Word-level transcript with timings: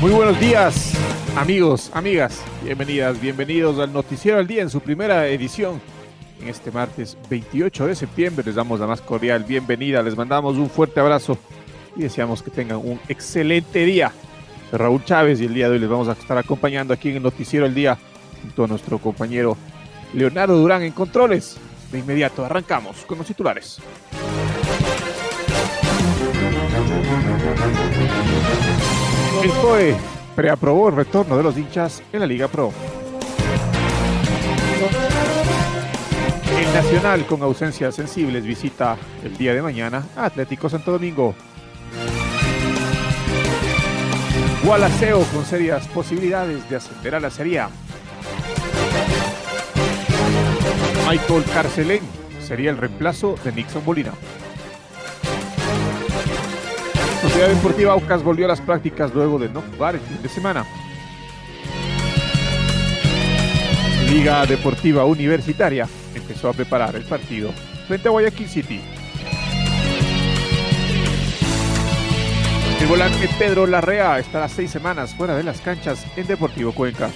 Muy 0.00 0.10
buenos 0.10 0.38
días, 0.38 0.92
amigos, 1.36 1.90
amigas. 1.94 2.42
Bienvenidas, 2.62 3.18
bienvenidos 3.18 3.78
al 3.78 3.94
Noticiero 3.94 4.38
al 4.38 4.46
Día 4.46 4.60
en 4.60 4.68
su 4.68 4.80
primera 4.80 5.26
edición. 5.26 5.80
En 6.38 6.48
este 6.48 6.70
martes 6.70 7.16
28 7.30 7.86
de 7.86 7.94
septiembre 7.94 8.44
les 8.44 8.56
damos 8.56 8.78
la 8.78 8.86
más 8.86 9.00
cordial 9.00 9.44
bienvenida, 9.44 10.02
les 10.02 10.14
mandamos 10.14 10.58
un 10.58 10.68
fuerte 10.68 11.00
abrazo 11.00 11.38
y 11.96 12.02
deseamos 12.02 12.42
que 12.42 12.50
tengan 12.50 12.76
un 12.76 13.00
excelente 13.08 13.86
día. 13.86 14.12
Raúl 14.70 15.02
Chávez 15.02 15.40
y 15.40 15.46
el 15.46 15.54
día 15.54 15.68
de 15.68 15.74
hoy 15.74 15.78
les 15.78 15.88
vamos 15.88 16.08
a 16.08 16.12
estar 16.12 16.36
acompañando 16.36 16.92
aquí 16.92 17.08
en 17.08 17.16
el 17.16 17.22
Noticiero 17.22 17.64
al 17.64 17.74
Día 17.74 17.96
junto 18.42 18.64
a 18.64 18.66
nuestro 18.66 18.98
compañero 18.98 19.56
Leonardo 20.12 20.58
Durán 20.58 20.82
en 20.82 20.92
Controles. 20.92 21.56
De 21.90 22.00
inmediato 22.00 22.44
arrancamos 22.44 22.98
con 23.06 23.16
los 23.16 23.26
titulares. 23.26 23.80
El 29.42 29.50
COE 29.62 29.96
preaprobó 30.34 30.88
el 30.88 30.96
retorno 30.96 31.36
de 31.36 31.42
los 31.42 31.56
hinchas 31.56 32.02
en 32.12 32.20
la 32.20 32.26
Liga 32.26 32.48
Pro. 32.48 32.72
El 36.58 36.72
Nacional 36.72 37.26
con 37.26 37.42
ausencias 37.42 37.94
sensibles 37.94 38.44
visita 38.44 38.96
el 39.22 39.36
día 39.36 39.54
de 39.54 39.62
mañana 39.62 40.04
a 40.16 40.26
Atlético 40.26 40.68
Santo 40.68 40.92
Domingo. 40.92 41.34
Gualaceo 44.64 45.22
con 45.32 45.44
serias 45.44 45.86
posibilidades 45.88 46.68
de 46.68 46.76
ascender 46.76 47.14
a 47.14 47.20
la 47.20 47.30
Serie. 47.30 47.62
Michael 51.08 51.44
Carcelén 51.52 52.00
sería 52.40 52.70
el 52.70 52.76
reemplazo 52.76 53.36
de 53.44 53.52
Nixon 53.52 53.84
Molina. 53.84 54.12
Sociedad 57.26 57.48
Deportiva 57.48 57.92
Aucas 57.92 58.22
volvió 58.22 58.44
a 58.44 58.48
las 58.48 58.60
prácticas 58.60 59.12
luego 59.12 59.36
de 59.36 59.48
no 59.48 59.60
jugar 59.60 59.96
el 59.96 60.00
fin 60.00 60.22
de 60.22 60.28
semana. 60.28 60.64
Liga 64.08 64.46
Deportiva 64.46 65.04
Universitaria 65.04 65.88
empezó 66.14 66.48
a 66.48 66.52
preparar 66.52 66.94
el 66.94 67.02
partido 67.02 67.50
frente 67.88 68.06
a 68.06 68.12
Guayaquil 68.12 68.48
City. 68.48 68.80
El 72.80 72.86
volante 72.86 73.28
Pedro 73.36 73.66
Larrea 73.66 74.20
estará 74.20 74.48
seis 74.48 74.70
semanas 74.70 75.12
fuera 75.12 75.34
de 75.34 75.42
las 75.42 75.60
canchas 75.60 76.06
en 76.16 76.28
Deportivo 76.28 76.70
Cuenca. 76.70 77.10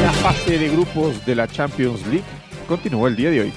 La 0.00 0.12
fase 0.12 0.58
de 0.58 0.68
grupos 0.68 1.26
de 1.26 1.34
la 1.34 1.48
Champions 1.48 2.06
League 2.06 2.24
continuó 2.68 3.08
el 3.08 3.16
día 3.16 3.30
de 3.30 3.40
hoy. 3.40 3.52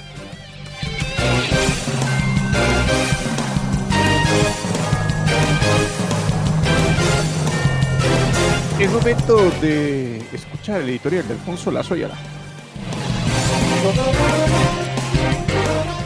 Momento 9.02 9.50
de 9.60 10.18
escuchar 10.32 10.80
el 10.80 10.88
editorial 10.88 11.26
de 11.26 11.34
Alfonso 11.34 11.72
Lazo 11.72 11.94
Ayala. 11.94 12.16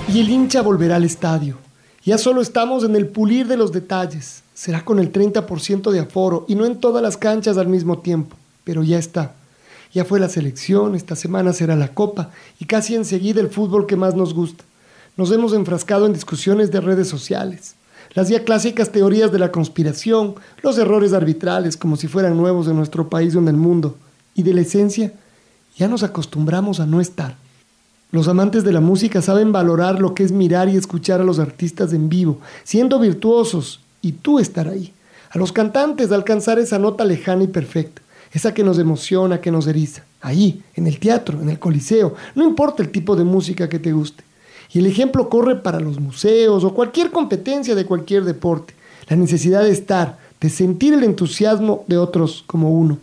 Y 0.09 0.21
el 0.21 0.31
hincha 0.31 0.62
volverá 0.62 0.97
al 0.97 1.05
estadio. 1.05 1.59
Ya 2.06 2.17
solo 2.17 2.41
estamos 2.41 2.85
en 2.85 2.97
el 2.97 3.06
pulir 3.06 3.49
de 3.49 3.59
los 3.59 3.71
detalles. 3.71 4.43
Será 4.55 4.83
con 4.83 4.99
el 4.99 5.12
30% 5.12 5.91
de 5.91 6.01
aforo 6.01 6.47
y 6.49 6.55
no 6.55 6.65
en 6.65 6.81
todas 6.81 7.03
las 7.03 7.19
canchas 7.19 7.59
al 7.59 7.67
mismo 7.67 7.99
tiempo. 7.99 8.35
Pero 8.65 8.83
ya 8.83 8.99
está. 8.99 9.35
Ya 9.93 10.06
fue 10.06 10.19
la 10.19 10.31
selección, 10.31 10.95
esta 10.95 11.17
semana 11.17 11.53
será 11.53 11.77
la 11.77 11.89
copa 11.89 12.31
y 12.59 12.65
casi 12.65 12.95
enseguida 12.95 13.43
el 13.43 13.51
fútbol 13.51 13.87
que 13.87 13.97
más 13.97 14.15
nos 14.15 14.33
gusta. 14.33 14.65
Nos 15.19 15.31
hemos 15.33 15.53
enfrascado 15.53 16.06
en 16.06 16.15
discusiones 16.15 16.71
de 16.71 16.81
redes 16.81 17.09
sociales 17.09 17.75
las 18.16 18.31
ya 18.31 18.44
clásicas 18.44 18.91
teorías 18.91 19.31
de 19.31 19.38
la 19.38 19.53
conspiración, 19.53 20.37
los 20.62 20.78
errores 20.78 21.12
arbitrales 21.12 21.77
como 21.77 21.97
si 21.97 22.09
fueran 22.09 22.34
nuevos 22.34 22.66
en 22.66 22.75
nuestro 22.75 23.10
país 23.10 23.37
o 23.37 23.41
en 23.41 23.49
el 23.49 23.59
mundo, 23.59 23.94
y 24.34 24.43
de 24.43 24.54
la 24.54 24.62
esencia, 24.62 25.12
ya 25.77 25.87
nos 25.87 26.03
acostumbramos 26.03 26.81
a 26.81 26.87
no 26.87 27.03
estar. 27.03 27.37
Los 28.10 28.26
amantes 28.26 28.65
de 28.65 28.72
la 28.72 28.81
música 28.81 29.21
saben 29.21 29.53
valorar 29.53 30.00
lo 30.00 30.15
que 30.15 30.22
es 30.22 30.32
mirar 30.32 30.71
y 30.71 30.76
escuchar 30.78 31.21
a 31.21 31.25
los 31.25 31.38
artistas 31.38 31.93
en 31.93 32.09
vivo, 32.09 32.41
siendo 32.65 32.99
virtuosos, 32.99 33.81
y 34.00 34.12
tú 34.12 34.38
estar 34.38 34.66
ahí. 34.66 34.94
A 35.31 35.37
los 35.37 35.53
cantantes 35.53 36.10
alcanzar 36.10 36.59
esa 36.59 36.78
nota 36.78 37.05
lejana 37.05 37.44
y 37.44 37.49
perfecta, 37.49 38.00
esa 38.32 38.55
que 38.55 38.65
nos 38.65 38.78
emociona, 38.78 39.43
que 39.43 39.50
nos 39.50 39.66
eriza. 39.66 40.05
Ahí, 40.22 40.62
en 40.75 40.87
el 40.87 40.99
teatro, 40.99 41.43
en 41.43 41.50
el 41.50 41.59
coliseo, 41.59 42.15
no 42.34 42.44
importa 42.44 42.82
el 42.82 42.88
tipo 42.88 43.15
de 43.15 43.25
música 43.25 43.69
que 43.69 43.78
te 43.78 43.93
guste. 43.93 44.25
Y 44.72 44.81
el 44.81 44.87
ejemplo 44.87 45.28
corre 45.28 45.56
para 45.56 45.81
los 45.81 46.00
museos 46.00 46.65
o 46.65 46.75
cualquier 46.75 47.10
competencia 47.10 47.75
de 47.75 47.87
cualquier 47.87 48.25
deporte. 48.25 48.75
La 49.09 49.16
necesidad 49.16 49.62
de 49.62 49.71
estar, 49.71 50.19
de 50.41 50.50
sentir 50.50 50.94
el 50.94 51.04
entusiasmo 51.04 51.84
de 51.87 51.99
otros 51.99 52.43
como 52.47 52.72
uno. 52.72 52.99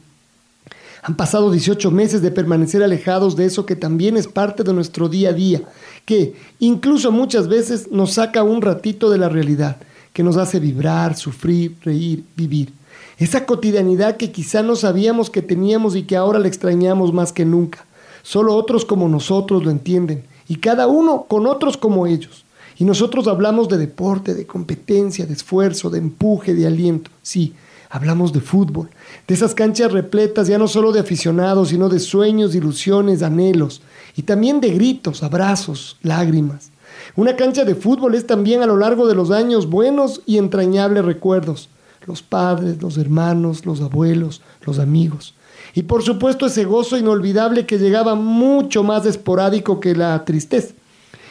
Han 1.01 1.15
pasado 1.15 1.51
18 1.51 1.91
meses 1.91 2.21
de 2.21 2.31
permanecer 2.31 2.81
alejados 2.81 3.35
de 3.35 3.45
eso 3.45 3.65
que 3.65 3.75
también 3.75 4.15
es 4.15 4.27
parte 4.27 4.63
de 4.63 4.73
nuestro 4.73 5.09
día 5.09 5.29
a 5.29 5.33
día, 5.33 5.61
que 6.05 6.35
incluso 6.59 7.11
muchas 7.11 7.49
veces 7.49 7.91
nos 7.91 8.13
saca 8.13 8.43
un 8.43 8.61
ratito 8.61 9.09
de 9.09 9.17
la 9.17 9.27
realidad, 9.27 9.77
que 10.13 10.23
nos 10.23 10.37
hace 10.37 10.59
vibrar, 10.59 11.17
sufrir, 11.17 11.75
reír, 11.83 12.23
vivir. 12.37 12.71
Esa 13.17 13.45
cotidianidad 13.45 14.15
que 14.15 14.31
quizá 14.31 14.63
no 14.63 14.75
sabíamos 14.77 15.29
que 15.29 15.41
teníamos 15.41 15.95
y 15.95 16.03
que 16.03 16.15
ahora 16.15 16.39
la 16.39 16.47
extrañamos 16.47 17.13
más 17.13 17.33
que 17.33 17.43
nunca. 17.43 17.85
Solo 18.21 18.55
otros 18.55 18.85
como 18.85 19.09
nosotros 19.09 19.63
lo 19.63 19.71
entienden 19.71 20.23
y 20.47 20.57
cada 20.57 20.87
uno 20.87 21.25
con 21.27 21.47
otros 21.47 21.77
como 21.77 22.07
ellos. 22.07 22.45
Y 22.77 22.85
nosotros 22.85 23.27
hablamos 23.27 23.69
de 23.69 23.77
deporte, 23.77 24.33
de 24.33 24.47
competencia, 24.47 25.25
de 25.25 25.33
esfuerzo, 25.33 25.89
de 25.89 25.99
empuje, 25.99 26.53
de 26.53 26.65
aliento. 26.65 27.11
Sí, 27.21 27.53
hablamos 27.89 28.33
de 28.33 28.41
fútbol, 28.41 28.89
de 29.27 29.33
esas 29.35 29.53
canchas 29.53 29.91
repletas 29.91 30.47
ya 30.47 30.57
no 30.57 30.67
solo 30.67 30.91
de 30.91 30.99
aficionados, 30.99 31.69
sino 31.69 31.89
de 31.89 31.99
sueños, 31.99 32.55
ilusiones, 32.55 33.21
anhelos, 33.21 33.83
y 34.15 34.23
también 34.23 34.59
de 34.61 34.71
gritos, 34.71 35.21
abrazos, 35.21 35.97
lágrimas. 36.01 36.71
Una 37.15 37.35
cancha 37.35 37.65
de 37.65 37.75
fútbol 37.75 38.15
es 38.15 38.25
también 38.25 38.63
a 38.63 38.65
lo 38.65 38.77
largo 38.77 39.07
de 39.07 39.13
los 39.13 39.29
años 39.29 39.69
buenos 39.69 40.21
y 40.25 40.37
entrañables 40.37 41.05
recuerdos. 41.05 41.69
Los 42.07 42.23
padres, 42.23 42.81
los 42.81 42.97
hermanos, 42.97 43.65
los 43.65 43.81
abuelos, 43.81 44.41
los 44.65 44.79
amigos. 44.79 45.35
Y 45.75 45.83
por 45.83 46.03
supuesto 46.03 46.45
ese 46.45 46.65
gozo 46.65 46.97
inolvidable 46.97 47.65
que 47.65 47.79
llegaba 47.79 48.15
mucho 48.15 48.83
más 48.83 49.05
esporádico 49.05 49.79
que 49.79 49.95
la 49.95 50.23
tristeza. 50.23 50.73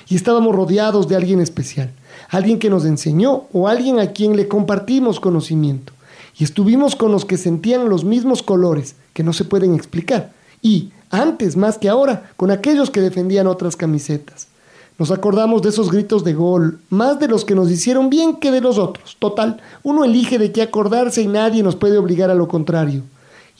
Y 0.09 0.17
estábamos 0.17 0.55
rodeados 0.55 1.07
de 1.07 1.17
alguien 1.17 1.41
especial, 1.41 1.93
alguien 2.29 2.59
que 2.59 2.69
nos 2.69 2.85
enseñó 2.85 3.45
o 3.53 3.69
alguien 3.69 4.01
a 4.01 4.09
quien 4.09 4.37
le 4.37 4.49
compartimos 4.49 5.21
conocimiento. 5.21 5.93
Y 6.37 6.45
estuvimos 6.45 6.97
con 6.97 7.13
los 7.13 7.25
que 7.25 7.37
sentían 7.37 7.89
los 7.89 8.05
mismos 8.05 8.43
colores 8.43 8.97
que 9.13 9.23
no 9.23 9.33
se 9.33 9.45
pueden 9.45 9.75
explicar. 9.75 10.33
Y, 10.61 10.91
antes 11.11 11.57
más 11.57 11.79
que 11.79 11.89
ahora, 11.89 12.31
con 12.37 12.51
aquellos 12.51 12.91
que 12.91 13.01
defendían 13.01 13.47
otras 13.47 13.77
camisetas. 13.77 14.49
Nos 14.99 15.11
acordamos 15.11 15.63
de 15.63 15.69
esos 15.69 15.91
gritos 15.91 16.25
de 16.25 16.35
gol, 16.35 16.81
más 16.89 17.19
de 17.19 17.29
los 17.29 17.45
que 17.45 17.55
nos 17.55 17.71
hicieron 17.71 18.11
bien 18.11 18.37
que 18.37 18.51
de 18.51 18.61
los 18.61 18.79
otros. 18.79 19.17
Total, 19.19 19.61
uno 19.83 20.05
elige 20.05 20.39
de 20.39 20.53
qué 20.53 20.63
acordarse 20.63 21.23
y 21.23 21.29
nadie 21.29 21.63
nos 21.63 21.77
puede 21.77 21.99
obligar 21.99 22.31
a 22.31 22.35
lo 22.35 22.49
contrario 22.49 23.03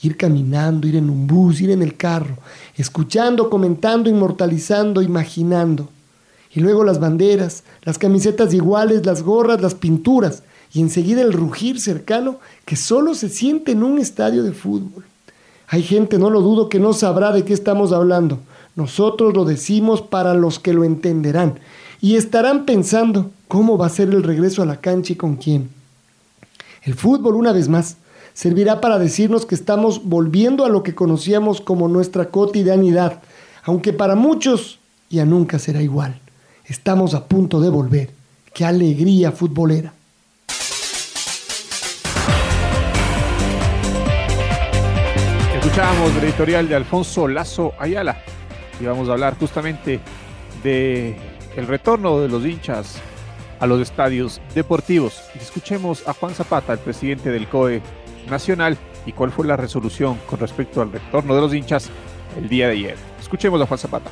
ir 0.01 0.17
caminando, 0.17 0.87
ir 0.87 0.95
en 0.95 1.09
un 1.09 1.27
bus, 1.27 1.61
ir 1.61 1.71
en 1.71 1.81
el 1.81 1.95
carro, 1.95 2.37
escuchando, 2.75 3.49
comentando, 3.49 4.09
inmortalizando, 4.09 5.01
imaginando. 5.01 5.89
Y 6.53 6.59
luego 6.59 6.83
las 6.83 6.99
banderas, 6.99 7.63
las 7.83 7.97
camisetas 7.97 8.53
iguales, 8.53 9.05
las 9.05 9.23
gorras, 9.23 9.61
las 9.61 9.75
pinturas, 9.75 10.43
y 10.73 10.81
enseguida 10.81 11.21
el 11.21 11.33
rugir 11.33 11.79
cercano 11.79 12.37
que 12.65 12.75
solo 12.75 13.13
se 13.13 13.29
siente 13.29 13.71
en 13.71 13.83
un 13.83 13.99
estadio 13.99 14.43
de 14.43 14.53
fútbol. 14.53 15.05
Hay 15.67 15.83
gente, 15.83 16.17
no 16.17 16.29
lo 16.29 16.41
dudo, 16.41 16.69
que 16.69 16.79
no 16.79 16.93
sabrá 16.93 17.31
de 17.31 17.45
qué 17.45 17.53
estamos 17.53 17.91
hablando. 17.91 18.39
Nosotros 18.75 19.33
lo 19.33 19.45
decimos 19.45 20.01
para 20.01 20.33
los 20.33 20.59
que 20.59 20.73
lo 20.73 20.83
entenderán 20.83 21.59
y 22.01 22.15
estarán 22.15 22.65
pensando 22.65 23.31
cómo 23.47 23.77
va 23.77 23.85
a 23.85 23.89
ser 23.89 24.09
el 24.09 24.23
regreso 24.23 24.61
a 24.61 24.65
la 24.65 24.77
cancha 24.77 25.13
y 25.13 25.15
con 25.15 25.35
quién. 25.35 25.69
El 26.83 26.95
fútbol, 26.95 27.35
una 27.35 27.53
vez 27.53 27.69
más, 27.69 27.97
servirá 28.33 28.81
para 28.81 28.99
decirnos 28.99 29.45
que 29.45 29.55
estamos 29.55 30.03
volviendo 30.03 30.65
a 30.65 30.69
lo 30.69 30.83
que 30.83 30.95
conocíamos 30.95 31.61
como 31.61 31.87
nuestra 31.87 32.29
cotidianidad, 32.29 33.21
aunque 33.63 33.93
para 33.93 34.15
muchos 34.15 34.79
ya 35.09 35.25
nunca 35.25 35.59
será 35.59 35.81
igual. 35.81 36.19
Estamos 36.65 37.13
a 37.13 37.25
punto 37.25 37.59
de 37.59 37.69
volver. 37.69 38.09
¡Qué 38.53 38.65
alegría 38.65 39.31
futbolera! 39.31 39.93
Escuchábamos 45.55 46.15
el 46.17 46.23
editorial 46.25 46.67
de 46.67 46.75
Alfonso 46.75 47.27
Lazo 47.27 47.73
Ayala 47.79 48.17
y 48.79 48.85
vamos 48.85 49.09
a 49.09 49.13
hablar 49.13 49.37
justamente 49.39 49.99
de 50.63 51.15
el 51.55 51.67
retorno 51.67 52.19
de 52.19 52.29
los 52.29 52.45
hinchas 52.45 52.97
a 53.59 53.65
los 53.65 53.81
estadios 53.81 54.41
deportivos. 54.53 55.21
Escuchemos 55.39 56.07
a 56.07 56.13
Juan 56.13 56.33
Zapata, 56.33 56.73
el 56.73 56.79
presidente 56.79 57.31
del 57.31 57.47
COE 57.47 57.81
Nacional, 58.29 58.77
y 59.05 59.11
cuál 59.11 59.31
fue 59.31 59.45
la 59.45 59.57
resolución 59.57 60.17
con 60.29 60.39
respecto 60.39 60.81
al 60.81 60.91
retorno 60.91 61.35
de 61.35 61.41
los 61.41 61.53
hinchas 61.53 61.89
el 62.41 62.49
día 62.49 62.67
de 62.67 62.73
ayer. 62.73 62.95
Escuchemos 63.19 63.61
a 63.61 63.65
Juan 63.65 63.77
Zapata. 63.77 64.09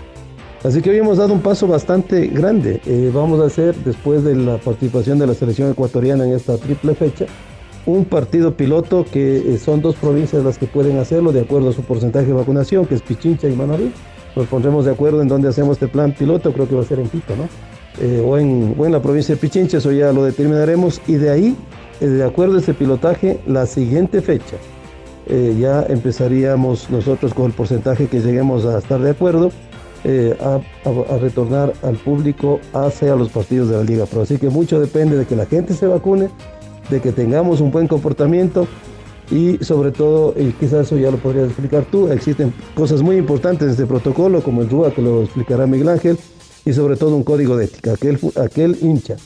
Así 0.64 0.82
que 0.82 0.92
hoy 0.92 0.98
hemos 0.98 1.18
dado 1.18 1.34
un 1.34 1.42
paso 1.42 1.66
bastante 1.68 2.28
grande. 2.28 2.82
Eh, 2.86 3.10
vamos 3.14 3.40
a 3.40 3.48
hacer, 3.48 3.76
después 3.78 4.24
de 4.24 4.36
la 4.36 4.58
participación 4.58 5.18
de 5.18 5.26
la 5.26 5.34
selección 5.34 5.72
ecuatoriana 5.72 6.26
en 6.26 6.34
esta 6.34 6.58
triple 6.58 6.94
fecha, 6.94 7.26
un 7.88 8.06
partido 8.06 8.56
piloto 8.56 9.04
que 9.12 9.38
eh, 9.38 9.58
son 9.58 9.82
dos 9.82 9.96
provincias 9.96 10.44
las 10.44 10.60
que 10.60 10.68
pueden 10.68 11.00
hacerlo 11.00 11.32
de 11.32 11.42
acuerdo 11.42 11.70
a 11.70 11.74
su 11.74 11.82
porcentaje 11.82 12.28
de 12.28 12.34
vacunación, 12.34 12.86
que 12.86 12.94
es 12.94 13.02
Pichincha 13.02 13.48
y 13.48 13.56
Manaví. 13.56 13.92
Nos 14.36 14.46
pondremos 14.48 14.86
de 14.86 14.92
acuerdo 14.92 15.24
en 15.24 15.28
dónde 15.28 15.50
hacemos 15.50 15.78
este 15.78 15.88
plan 15.88 16.14
piloto, 16.14 16.54
creo 16.54 16.70
que 16.70 16.76
va 16.76 16.82
a 16.82 16.86
ser 16.86 17.00
en 17.00 17.10
Quito, 17.10 17.36
¿no? 17.36 17.50
Eh, 18.00 18.24
o, 18.24 18.38
en, 18.38 18.76
o 18.78 18.86
en 18.86 18.92
la 18.92 19.02
provincia 19.02 19.34
de 19.34 19.42
Pichincha, 19.42 19.78
eso 19.78 19.92
ya 19.92 20.14
lo 20.14 20.24
determinaremos. 20.24 21.02
Y 21.08 21.16
de 21.16 21.32
ahí, 21.32 21.56
de 22.08 22.24
acuerdo 22.24 22.56
a 22.56 22.60
este 22.60 22.74
pilotaje, 22.74 23.40
la 23.46 23.66
siguiente 23.66 24.22
fecha, 24.22 24.58
ya 25.58 25.86
empezaríamos 25.88 26.90
nosotros 26.90 27.34
con 27.34 27.46
el 27.46 27.54
porcentaje 27.54 28.08
que 28.08 28.20
lleguemos 28.20 28.66
a 28.66 28.80
estar 28.80 29.00
de 29.00 29.12
acuerdo 29.12 29.52
eh, 30.04 30.36
a, 30.42 30.60
retornar 31.20 31.74
al 31.84 31.96
público 31.96 32.60
hacia 32.74 33.16
los 33.16 33.30
partidos 33.30 33.70
de 33.70 33.78
la 33.78 33.84
Liga 33.84 34.08
Pro. 34.08 34.22
Así 34.22 34.40
que 34.40 34.50
mucho 34.50 34.80
depende 34.80 35.16
de 35.16 35.28
que 35.28 35.36
la 35.36 35.46
gente 35.46 35.76
se 35.76 35.86
vacune, 35.86 36.30
de 36.90 37.00
que 37.02 37.12
tengamos 37.12 37.62
un 37.62 37.70
buen 37.70 37.88
comportamiento 37.88 38.68
y 39.30 39.64
sobre 39.64 39.92
todo, 39.92 40.34
y 40.36 40.54
quizás 40.54 40.88
eso 40.88 40.98
ya 40.98 41.12
lo 41.12 41.18
podrías 41.18 41.46
explicar 41.46 41.86
tú, 41.86 42.12
existen 42.12 42.52
cosas 42.74 43.04
muy 43.04 43.18
importantes 43.18 43.68
en 43.68 43.72
este 43.74 43.86
protocolo, 43.86 44.42
como 44.42 44.64
el 44.64 44.72
RUA 44.72 44.92
que 44.92 45.04
lo 45.04 45.22
explicará 45.22 45.68
Miguel 45.68 45.90
Ángel, 45.90 46.18
y 46.66 46.74
sobre 46.74 46.96
todo 46.96 47.16
un 47.16 47.24
código 47.24 47.56
de 47.56 47.66
ética. 47.66 47.94
Aquel, 47.94 48.18
aquel 48.44 48.78
hincha 48.82 49.18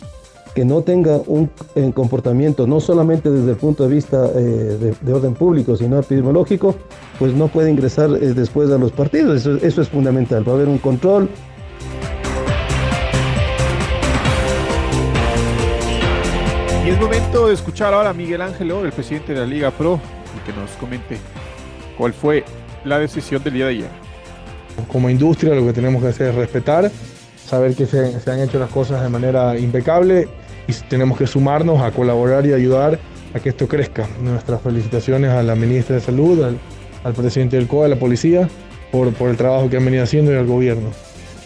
que 0.55 0.63
no 0.63 0.81
tenga 0.83 1.17
un 1.27 1.51
comportamiento, 1.93 2.65
no 2.65 2.79
solamente 2.79 3.29
desde 3.29 3.51
el 3.51 3.57
punto 3.57 3.83
de 3.83 3.93
vista 3.93 4.25
eh, 4.33 4.95
de, 5.01 5.13
orden 5.13 5.33
público, 5.33 5.75
sino 5.75 5.99
epidemiológico, 5.99 6.75
pues 7.19 7.33
no 7.33 7.49
puede 7.49 7.69
ingresar 7.69 8.09
eh, 8.11 8.33
después 8.33 8.71
a 8.71 8.77
los 8.77 8.93
partidos. 8.93 9.45
Eso, 9.45 9.81
es 9.81 9.89
fundamental. 9.89 10.47
Va 10.47 10.53
a 10.53 10.55
haber 10.55 10.69
un 10.69 10.77
control. 10.77 11.29
Y 16.85 16.89
es 16.89 16.99
momento 17.01 17.47
de 17.47 17.53
escuchar 17.53 17.93
ahora 17.93 18.11
a 18.11 18.13
Miguel 18.13 18.41
Ángel 18.41 18.71
el 18.71 18.93
presidente 18.93 19.33
de 19.33 19.39
la 19.39 19.45
Liga 19.45 19.71
Pro, 19.71 19.99
y 20.37 20.49
que 20.49 20.57
nos 20.57 20.71
comente 20.79 21.17
cuál 21.97 22.13
fue 22.13 22.45
la 22.85 22.97
decisión 22.97 23.43
del 23.43 23.55
día 23.55 23.65
de 23.65 23.71
ayer. 23.71 23.89
Como 24.89 25.09
industria 25.09 25.53
lo 25.53 25.65
que 25.65 25.73
tenemos 25.73 26.01
que 26.01 26.09
hacer 26.09 26.29
es 26.29 26.35
respetar, 26.35 26.89
saber 27.45 27.75
que 27.75 27.85
se, 27.85 28.21
se 28.21 28.31
han 28.31 28.39
hecho 28.39 28.57
las 28.57 28.69
cosas 28.69 29.03
de 29.03 29.09
manera 29.09 29.57
impecable 29.59 30.29
y 30.67 30.73
tenemos 30.89 31.17
que 31.17 31.27
sumarnos 31.27 31.81
a 31.81 31.91
colaborar 31.91 32.45
y 32.45 32.53
ayudar 32.53 32.99
a 33.33 33.39
que 33.39 33.49
esto 33.49 33.67
crezca. 33.67 34.07
Nuestras 34.21 34.61
felicitaciones 34.61 35.31
a 35.31 35.43
la 35.43 35.55
ministra 35.55 35.95
de 35.95 36.01
Salud, 36.01 36.43
al, 37.03 37.13
presidente 37.13 37.57
del 37.57 37.67
COA, 37.67 37.85
a 37.85 37.89
la 37.89 37.97
policía, 37.97 38.49
por, 38.91 39.13
por, 39.13 39.29
el 39.29 39.37
trabajo 39.37 39.69
que 39.69 39.77
han 39.77 39.85
venido 39.85 40.03
haciendo 40.03 40.31
y 40.31 40.35
al 40.35 40.45
gobierno. 40.45 40.89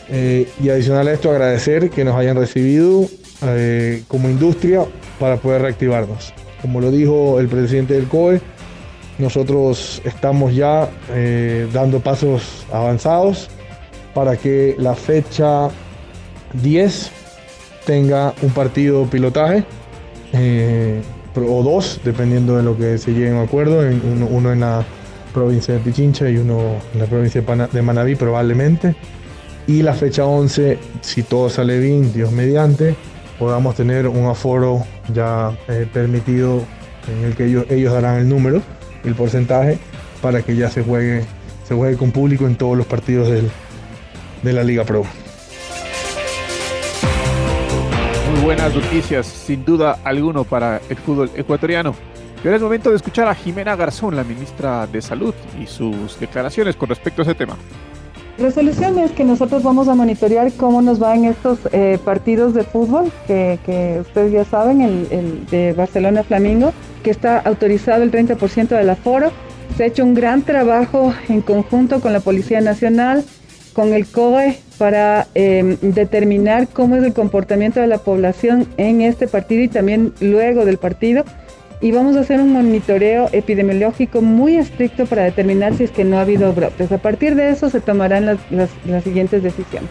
Eh, 0.10 0.48
y 0.62 0.70
adicional 0.70 1.08
a 1.08 1.14
esto, 1.14 1.32
agradecer 1.32 1.90
que 1.90 2.04
nos 2.04 2.16
hayan 2.16 2.38
recibido 2.38 3.06
eh, 3.42 4.04
como 4.08 4.30
industria 4.30 4.86
para 5.20 5.38
poder 5.38 5.62
reactivarnos. 5.62 6.34
Como 6.62 6.82
lo 6.82 6.92
dijo 6.92 7.40
el 7.40 7.48
presidente 7.48 7.94
del 7.94 8.08
COE, 8.08 8.42
nosotros 9.18 10.02
estamos 10.06 10.56
ya 10.56 10.90
eh, 11.12 11.68
dando 11.74 12.00
pasos 12.00 12.66
avanzados 12.72 13.50
para 14.14 14.38
que 14.38 14.76
la 14.78 14.96
fecha 14.96 15.70
10 16.54 17.12
tenga 17.90 18.36
un 18.44 18.52
partido 18.52 19.08
pilotaje 19.08 19.64
eh, 20.34 21.02
o 21.36 21.64
dos, 21.64 22.00
dependiendo 22.06 22.56
de 22.56 22.62
lo 22.62 22.78
que 22.78 23.00
se 23.00 23.14
llegue 23.14 23.36
a 23.36 23.42
acuerdo, 23.42 23.80
uno, 24.30 24.54
en 24.54 24.60
la 24.60 24.86
provincia 25.34 25.74
de 25.74 25.80
Pichincha 25.80 26.30
y 26.30 26.38
uno 26.38 26.76
en 26.94 27.00
la 27.00 27.08
provincia 27.08 27.42
de 27.42 27.82
Manabí 27.82 28.14
probablemente. 28.14 28.96
Y 29.66 29.82
la 29.82 29.96
fecha 29.96 30.24
11, 30.24 30.78
si 31.02 31.24
todo 31.24 31.50
sale 31.50 31.80
bien, 31.80 32.14
Dios 32.14 32.32
mediante, 32.32 32.96
podamos 33.40 33.74
tener 33.74 34.08
un 34.08 34.28
aforo 34.28 34.86
ya 35.12 35.58
eh, 35.68 35.88
permitido 35.92 36.62
en 37.08 37.26
el 37.26 37.36
que 37.36 37.46
ellos, 37.46 37.66
ellos 37.72 37.92
darán 37.92 38.20
el 38.20 38.30
número, 38.30 38.62
el 39.04 39.16
porcentaje, 39.16 39.80
para 40.22 40.44
que 40.44 40.56
ya 40.56 40.70
se 40.70 40.84
juegue, 40.84 41.24
se 41.68 41.74
juegue 41.74 41.98
con 41.98 42.12
público 42.12 42.46
en 42.46 42.56
todos 42.56 42.78
los 42.78 42.86
partidos 42.86 43.30
de 44.44 44.54
la 44.54 44.64
Liga 44.64 44.84
Pro. 44.84 45.06
Buenas 48.50 48.74
noticias, 48.74 49.28
sin 49.28 49.64
duda 49.64 50.00
alguno, 50.04 50.44
para 50.44 50.82
el 50.90 50.96
fútbol 50.96 51.30
ecuatoriano. 51.36 51.94
Y 52.44 52.48
ahora 52.48 52.56
es 52.56 52.64
momento 52.64 52.90
de 52.90 52.96
escuchar 52.96 53.28
a 53.28 53.36
Jimena 53.36 53.76
Garzón, 53.76 54.16
la 54.16 54.24
ministra 54.24 54.88
de 54.88 55.04
Salud, 55.04 55.36
y 55.62 55.68
sus 55.68 56.20
declaraciones 56.20 56.76
con 56.76 56.90
respecto 56.90 57.22
a 57.22 57.26
ese 57.26 57.36
tema. 57.36 57.56
La 58.40 58.50
solución 58.50 58.98
es 58.98 59.12
que 59.12 59.24
nosotros 59.24 59.62
vamos 59.62 59.88
a 59.88 59.94
monitorear 59.94 60.52
cómo 60.54 60.82
nos 60.82 60.98
van 60.98 61.26
estos 61.26 61.60
eh, 61.74 62.00
partidos 62.04 62.56
de 62.56 62.64
fútbol, 62.64 63.12
que, 63.28 64.00
ustedes 64.02 64.32
ya 64.32 64.46
saben, 64.46 64.82
el, 64.82 65.46
de 65.46 65.74
Barcelona 65.74 66.24
Flamingo, 66.24 66.74
que 67.04 67.12
está 67.12 67.38
autorizado 67.38 68.02
el 68.02 68.10
30% 68.10 68.70
del 68.70 68.90
aforo. 68.90 69.32
Se 69.78 69.84
ha 69.84 69.86
hecho 69.86 70.04
un 70.04 70.16
gran 70.16 70.42
trabajo 70.42 71.14
en 71.28 71.42
conjunto 71.42 72.02
con 72.02 72.14
la 72.14 72.20
Policía 72.20 72.62
Nacional, 72.62 73.24
con 73.80 73.94
el 73.94 74.08
COE 74.08 74.58
para 74.78 75.28
em, 75.36 75.78
determinar 75.80 76.68
cómo 76.68 76.98
es 76.98 77.04
el 77.06 77.14
comportamiento 77.14 77.80
de 77.80 77.88
la 77.88 78.00
población 78.00 78.68
en 78.76 79.00
este 79.00 79.26
partido 79.26 79.64
y 79.64 79.70
también 79.70 80.12
luego 80.20 80.66
del 80.66 80.78
partido. 80.78 81.24
Y 81.80 81.94
vamos 81.94 82.18
a 82.18 82.20
hacer 82.20 82.42
un 82.42 82.52
monitoreo 82.52 83.30
epidemiológico 83.32 84.22
muy 84.22 84.58
estricto 84.58 85.06
para 85.06 85.24
determinar 85.24 85.76
si 85.76 85.86
es 85.86 85.92
que 85.92 86.04
no 86.04 86.18
ha 86.18 86.24
habido 86.24 86.52
brotes. 86.52 86.92
A 86.92 86.98
partir 86.98 87.36
de 87.36 87.52
eso 87.52 87.70
se 87.70 87.80
tomarán 87.80 88.26
las, 88.26 88.70
siguientes 89.06 89.44
decisiones. 89.44 89.90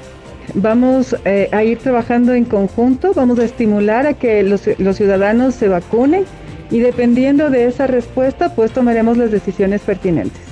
Vamos 0.52 1.16
eh, 1.24 1.48
a 1.50 1.64
ir 1.64 1.78
trabajando 1.78 2.34
en 2.34 2.44
conjunto, 2.44 3.14
vamos 3.14 3.38
a 3.38 3.44
estimular 3.44 4.06
a 4.06 4.12
que 4.12 4.42
los, 4.42 4.68
los 4.78 4.96
ciudadanos 4.96 5.54
se 5.54 5.68
vacunen 5.68 6.24
y 6.70 6.80
dependiendo 6.80 7.48
de 7.48 7.64
esa 7.64 7.86
respuesta, 7.86 8.54
pues 8.54 8.70
tomaremos 8.70 9.16
las 9.16 9.30
decisiones 9.30 9.80
pertinentes. 9.80 10.47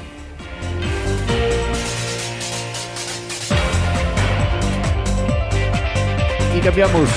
Cambiamos, 6.66 7.08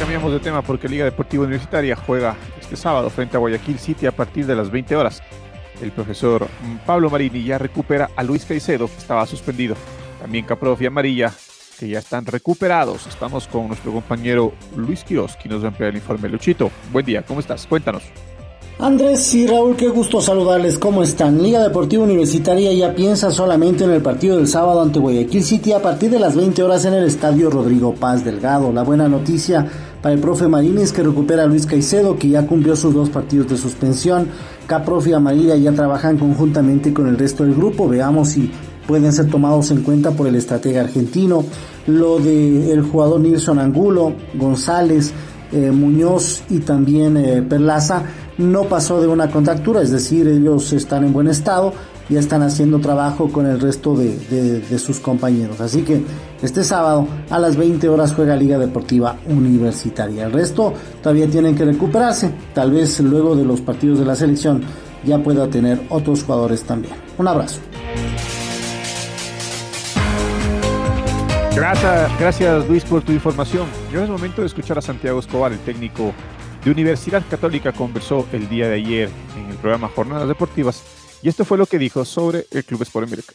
cambiamos 0.00 0.32
de 0.32 0.40
tema 0.40 0.62
porque 0.62 0.88
Liga 0.88 1.04
Deportiva 1.04 1.44
Universitaria 1.44 1.94
juega 1.94 2.34
este 2.60 2.74
sábado 2.74 3.08
frente 3.08 3.36
a 3.36 3.38
Guayaquil 3.38 3.78
City 3.78 4.06
a 4.06 4.10
partir 4.10 4.46
de 4.46 4.56
las 4.56 4.68
20 4.68 4.96
horas. 4.96 5.22
El 5.80 5.92
profesor 5.92 6.48
Pablo 6.84 7.08
Marini 7.08 7.44
ya 7.44 7.56
recupera 7.56 8.10
a 8.16 8.24
Luis 8.24 8.44
Caicedo, 8.44 8.88
que 8.88 8.96
estaba 8.96 9.24
suspendido. 9.26 9.76
También 10.20 10.44
Caprof 10.44 10.82
y 10.82 10.86
Amarilla, 10.86 11.32
que 11.78 11.86
ya 11.86 12.00
están 12.00 12.26
recuperados. 12.26 13.06
Estamos 13.06 13.46
con 13.46 13.68
nuestro 13.68 13.92
compañero 13.92 14.54
Luis 14.74 15.04
Quiroz, 15.04 15.36
que 15.36 15.48
nos 15.48 15.62
va 15.62 15.66
a 15.66 15.68
ampliar 15.68 15.90
el 15.90 15.96
informe. 15.98 16.28
Luchito, 16.28 16.72
buen 16.90 17.06
día, 17.06 17.22
¿cómo 17.22 17.38
estás? 17.38 17.68
Cuéntanos. 17.68 18.02
Andrés 18.82 19.34
y 19.34 19.46
Raúl, 19.46 19.76
qué 19.76 19.88
gusto 19.90 20.22
saludarles. 20.22 20.78
¿Cómo 20.78 21.02
están? 21.02 21.42
Liga 21.42 21.62
Deportiva 21.62 22.02
Universitaria 22.02 22.72
ya 22.72 22.94
piensa 22.94 23.30
solamente 23.30 23.84
en 23.84 23.90
el 23.90 24.00
partido 24.00 24.38
del 24.38 24.48
sábado 24.48 24.80
ante 24.80 24.98
Guayaquil 24.98 25.44
City 25.44 25.72
a 25.72 25.82
partir 25.82 26.10
de 26.10 26.18
las 26.18 26.34
20 26.34 26.62
horas 26.62 26.86
en 26.86 26.94
el 26.94 27.04
estadio 27.04 27.50
Rodrigo 27.50 27.94
Paz 27.94 28.24
Delgado. 28.24 28.72
La 28.72 28.82
buena 28.82 29.06
noticia 29.06 29.66
para 30.00 30.14
el 30.14 30.20
profe 30.22 30.48
Marini 30.48 30.80
es 30.80 30.92
que 30.92 31.02
recupera 31.02 31.42
a 31.42 31.46
Luis 31.46 31.66
Caicedo, 31.66 32.16
que 32.16 32.30
ya 32.30 32.46
cumplió 32.46 32.74
sus 32.74 32.94
dos 32.94 33.10
partidos 33.10 33.50
de 33.50 33.58
suspensión. 33.58 34.28
Caprof 34.66 35.06
y 35.08 35.12
Amarilla 35.12 35.56
ya 35.56 35.72
trabajan 35.72 36.16
conjuntamente 36.16 36.94
con 36.94 37.06
el 37.06 37.18
resto 37.18 37.44
del 37.44 37.54
grupo. 37.54 37.86
Veamos 37.86 38.30
si 38.30 38.50
pueden 38.86 39.12
ser 39.12 39.28
tomados 39.28 39.70
en 39.72 39.82
cuenta 39.82 40.12
por 40.12 40.26
el 40.26 40.36
estratega 40.36 40.80
argentino. 40.80 41.44
Lo 41.86 42.18
del 42.18 42.70
el 42.70 42.80
jugador 42.80 43.20
Nilson 43.20 43.58
Angulo, 43.58 44.14
González, 44.32 45.12
eh, 45.52 45.70
Muñoz 45.70 46.44
y 46.48 46.60
también 46.60 47.16
eh, 47.16 47.42
Perlaza 47.42 48.04
no 48.40 48.64
pasó 48.64 49.00
de 49.00 49.06
una 49.06 49.30
contractura, 49.30 49.82
es 49.82 49.90
decir, 49.90 50.26
ellos 50.26 50.72
están 50.72 51.04
en 51.04 51.12
buen 51.12 51.28
estado. 51.28 51.72
ya 52.08 52.18
están 52.18 52.42
haciendo 52.42 52.80
trabajo 52.80 53.30
con 53.30 53.46
el 53.46 53.60
resto 53.60 53.94
de, 53.94 54.78
sus 54.78 54.98
compañeros. 54.98 55.60
Así 55.60 55.82
que 55.82 56.02
este 56.42 56.64
sábado 56.64 57.06
a 57.30 57.38
las 57.38 57.56
20 57.56 57.88
horas 57.88 58.12
juega 58.12 58.34
Liga 58.34 58.58
Deportiva 58.58 59.16
Universitaria. 59.28 60.26
El 60.26 60.32
resto 60.32 60.72
todavía 61.00 61.28
tienen 61.28 61.54
que 61.54 61.64
recuperarse. 61.64 62.32
Tal 62.52 62.72
vez 62.72 62.98
luego 62.98 63.36
de 63.36 63.44
los 63.44 63.60
partidos 63.60 64.00
de 64.00 64.06
la 64.06 64.16
selección 64.16 64.62
ya 65.04 65.18
pueda 65.18 65.48
tener 65.48 65.80
otros 65.88 66.24
jugadores 66.24 66.64
también. 66.64 66.94
Un 67.16 67.28
abrazo. 67.28 67.60
Gracias, 71.54 72.18
gracias 72.18 72.68
Luis 72.68 72.84
por 72.84 73.02
tu 73.02 73.12
información. 73.12 73.66
Yo 73.92 74.02
es 74.02 74.08
momento 74.08 74.40
de 74.40 74.46
escuchar 74.46 74.78
a 74.78 74.80
Santiago 74.80 75.20
Escobar, 75.20 75.52
el 75.52 75.58
técnico 75.58 76.12
de 76.64 76.70
Universidad 76.70 77.22
Católica, 77.28 77.72
conversó 77.72 78.26
el 78.32 78.48
día 78.48 78.68
de 78.68 78.74
ayer 78.74 79.08
en 79.36 79.50
el 79.50 79.56
programa 79.56 79.88
Jornadas 79.88 80.28
Deportivas 80.28 80.84
y 81.22 81.28
esto 81.28 81.44
fue 81.44 81.58
lo 81.58 81.66
que 81.66 81.78
dijo 81.78 82.04
sobre 82.04 82.46
el 82.50 82.64
Club 82.64 82.82
Sport 82.82 83.06
América. 83.06 83.32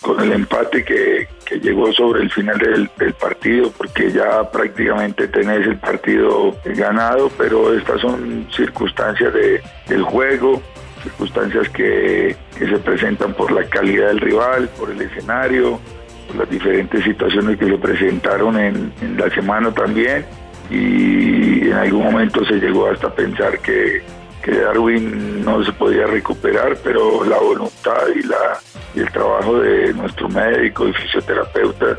Con 0.00 0.20
el 0.20 0.32
empate 0.32 0.84
que, 0.84 1.28
que 1.44 1.60
llegó 1.60 1.92
sobre 1.92 2.22
el 2.22 2.30
final 2.30 2.58
del, 2.58 2.90
del, 2.98 3.14
partido, 3.14 3.70
porque 3.70 4.10
ya 4.10 4.50
prácticamente 4.50 5.28
tenés 5.28 5.64
el 5.66 5.78
partido 5.78 6.56
ganado, 6.64 7.30
pero 7.38 7.72
estas 7.72 8.00
son 8.00 8.48
circunstancias 8.54 9.32
de, 9.32 9.62
del 9.86 10.02
juego, 10.02 10.60
circunstancias 11.04 11.68
que, 11.68 12.36
que 12.58 12.66
se 12.66 12.78
presentan 12.78 13.32
por 13.34 13.52
la 13.52 13.64
calidad 13.68 14.08
del 14.08 14.20
rival, 14.20 14.68
por 14.70 14.90
el 14.90 15.00
escenario, 15.00 15.78
por 16.26 16.36
las 16.36 16.50
diferentes 16.50 17.04
situaciones 17.04 17.56
que 17.56 17.66
se 17.66 17.78
presentaron 17.78 18.58
en, 18.58 18.92
en 19.02 19.16
la 19.16 19.30
semana 19.30 19.72
también 19.72 20.26
y 20.72 21.68
en 21.68 21.74
algún 21.74 22.04
momento 22.04 22.44
se 22.46 22.54
llegó 22.54 22.88
hasta 22.88 23.14
pensar 23.14 23.58
que, 23.60 24.02
Darwin 24.44 25.44
no 25.44 25.64
se 25.64 25.72
podía 25.72 26.04
recuperar, 26.06 26.76
pero 26.82 27.24
la 27.24 27.38
voluntad 27.38 28.08
y, 28.12 28.26
la, 28.26 28.58
el 28.96 29.08
trabajo 29.12 29.60
de 29.60 29.94
nuestro 29.94 30.28
médico 30.28 30.88
y 30.88 30.92
fisioterapeuta 30.94 31.96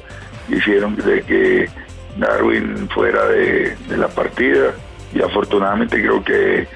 hicieron 0.49 0.97
de 0.97 1.21
que 1.21 1.69
Darwin 2.17 2.89
fuera 2.89 3.25
de, 3.27 3.77
la 3.95 4.09
partida. 4.09 4.73
Y 5.13 5.21
afortunadamente 5.21 6.01
creo 6.01 6.21
que 6.21 6.67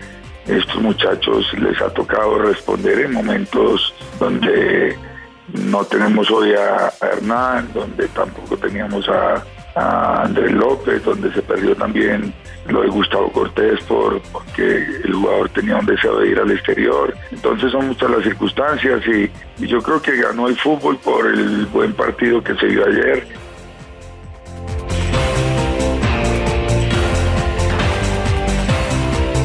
estos 0.48 0.82
muchachos 0.82 1.52
les 1.60 1.82
ha 1.82 1.90
tocado 1.90 2.40
responder 2.40 3.00
en 3.00 3.12
momentos 3.12 3.94
donde 4.20 4.96
no 5.50 5.84
tenemos 5.84 6.32
hoy 6.32 6.54
a 6.54 6.94
Hernán, 7.02 7.70
donde 7.74 8.08
tampoco 8.08 8.56
teníamos 8.56 9.10
a, 9.10 9.44
a 9.78 10.24
Andrés 10.24 10.52
López, 10.52 11.04
donde 11.04 11.32
se 11.34 11.42
perdió 11.42 11.76
también 11.76 12.34
lo 12.68 12.82
de 12.82 12.90
Gustavo 12.90 13.32
Cortés 13.32 13.80
por, 13.86 14.22
porque 14.32 14.86
el 15.04 15.14
jugador 15.14 15.50
tenía 15.50 15.78
un 15.78 15.86
deseo 15.86 16.20
de 16.20 16.30
ir 16.30 16.40
al 16.40 16.52
exterior. 16.52 17.16
Entonces 17.32 17.72
son 17.72 17.88
muchas 17.88 18.10
las 18.10 18.24
circunstancias 18.24 19.02
y, 19.08 19.64
y 19.64 19.68
yo 19.68 19.82
creo 19.82 20.02
que 20.02 20.18
ganó 20.18 20.48
el 20.48 20.58
fútbol 20.58 20.98
por 20.98 21.28
el 21.28 21.66
buen 21.68 21.94
partido 21.94 22.44
que 22.44 22.56
se 22.56 22.68
dio 22.68 22.86
ayer. 22.86 23.28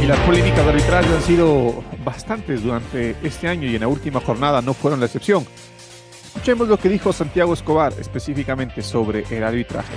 Y 0.02 0.06
las 0.06 0.18
polémicas 0.20 0.64
de 0.64 0.70
arbitraje 0.70 1.14
han 1.14 1.22
sido 1.22 1.84
bastantes 2.04 2.64
durante 2.64 3.14
este 3.22 3.46
año 3.46 3.68
y 3.68 3.76
en 3.76 3.82
la 3.82 3.88
última 3.88 4.20
jornada 4.20 4.60
no 4.60 4.74
fueron 4.74 4.98
la 4.98 5.06
excepción. 5.06 5.46
Escuchemos 6.24 6.66
lo 6.66 6.76
que 6.76 6.88
dijo 6.88 7.12
Santiago 7.12 7.52
Escobar 7.52 7.92
específicamente 8.00 8.82
sobre 8.82 9.24
el 9.30 9.44
arbitraje 9.44 9.92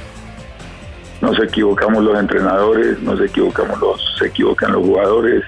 nos 1.21 1.39
equivocamos 1.39 2.03
los 2.03 2.19
entrenadores, 2.19 3.01
nos 3.01 3.19
equivocamos 3.21 3.79
los, 3.79 4.15
se 4.19 4.27
equivocan 4.27 4.73
los 4.73 4.85
jugadores, 4.85 5.43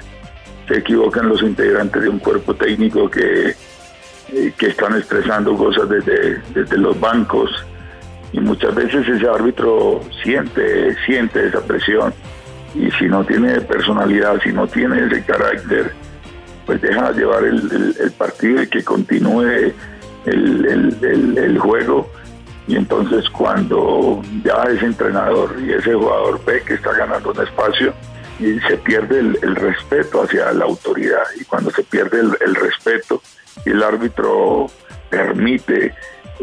se 0.67 0.77
equivocan 0.77 1.29
los 1.29 1.41
integrantes 1.41 2.01
de 2.01 2.09
un 2.09 2.19
cuerpo 2.19 2.53
técnico 2.55 3.09
que, 3.09 3.49
eh, 3.49 4.53
que 4.57 4.67
están 4.67 4.95
expresando 4.95 5.55
cosas 5.55 5.89
desde, 5.89 6.41
desde 6.53 6.77
los 6.77 6.99
bancos. 6.99 7.49
Y 8.33 8.39
muchas 8.39 8.75
veces 8.75 9.07
ese 9.07 9.27
árbitro 9.27 10.01
siente, 10.23 10.95
siente 11.05 11.47
esa 11.47 11.61
presión. 11.61 12.13
Y 12.75 12.91
si 12.91 13.05
no 13.05 13.23
tiene 13.23 13.61
personalidad, 13.61 14.39
si 14.43 14.51
no 14.51 14.67
tiene 14.67 15.05
ese 15.05 15.23
carácter, 15.23 15.91
pues 16.65 16.81
deja 16.81 17.11
llevar 17.13 17.45
el, 17.45 18.11
partido 18.17 18.61
y 18.61 18.67
que 18.67 18.83
continúe 18.83 19.73
el, 20.25 21.37
el 21.37 21.59
juego 21.59 22.09
y 22.67 22.75
entonces 22.75 23.29
cuando 23.29 24.21
ya 24.43 24.63
ese 24.69 24.85
entrenador 24.85 25.55
y 25.59 25.71
ese 25.71 25.93
jugador 25.93 26.43
ve 26.45 26.61
que 26.63 26.73
está 26.73 26.91
ganando 26.93 27.31
un 27.31 27.41
espacio 27.41 27.93
y 28.39 28.59
se 28.59 28.77
pierde 28.77 29.19
el, 29.19 29.55
respeto 29.55 30.23
hacia 30.23 30.51
la 30.51 30.65
autoridad 30.65 31.23
y 31.39 31.45
cuando 31.45 31.71
se 31.71 31.83
pierde 31.83 32.19
el, 32.19 32.55
respeto 32.55 33.21
y 33.65 33.69
el 33.69 33.81
árbitro 33.81 34.67
permite 35.09 35.95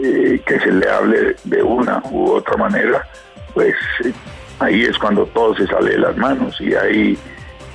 eh, 0.02 0.40
que 0.44 0.58
se 0.60 0.72
le 0.72 0.90
hable 0.90 1.36
de 1.44 1.62
una 1.62 2.02
u 2.10 2.32
otra 2.32 2.56
manera, 2.56 3.06
pues 3.52 3.74
eh, 4.04 4.12
ahí 4.58 4.82
es 4.82 4.98
cuando 4.98 5.26
todo 5.26 5.54
se 5.54 5.66
sale 5.66 5.92
de 5.92 5.98
las 5.98 6.16
manos 6.16 6.60
y 6.60 6.74
hay, 6.74 7.18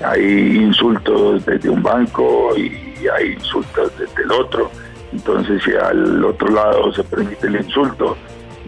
hay 0.03 0.57
insultos 0.57 1.45
desde 1.45 1.69
un 1.69 1.81
banco 1.81 2.57
y 2.57 3.07
hay 3.07 3.33
insultos 3.33 3.91
desde 3.97 4.23
el 4.23 4.31
otro. 4.31 4.69
Entonces 5.13 5.63
si 5.63 5.71
al 5.71 6.23
otro 6.25 6.49
lado 6.49 6.91
se 6.93 7.03
permite 7.03 7.47
el 7.47 7.55
insulto, 7.55 8.17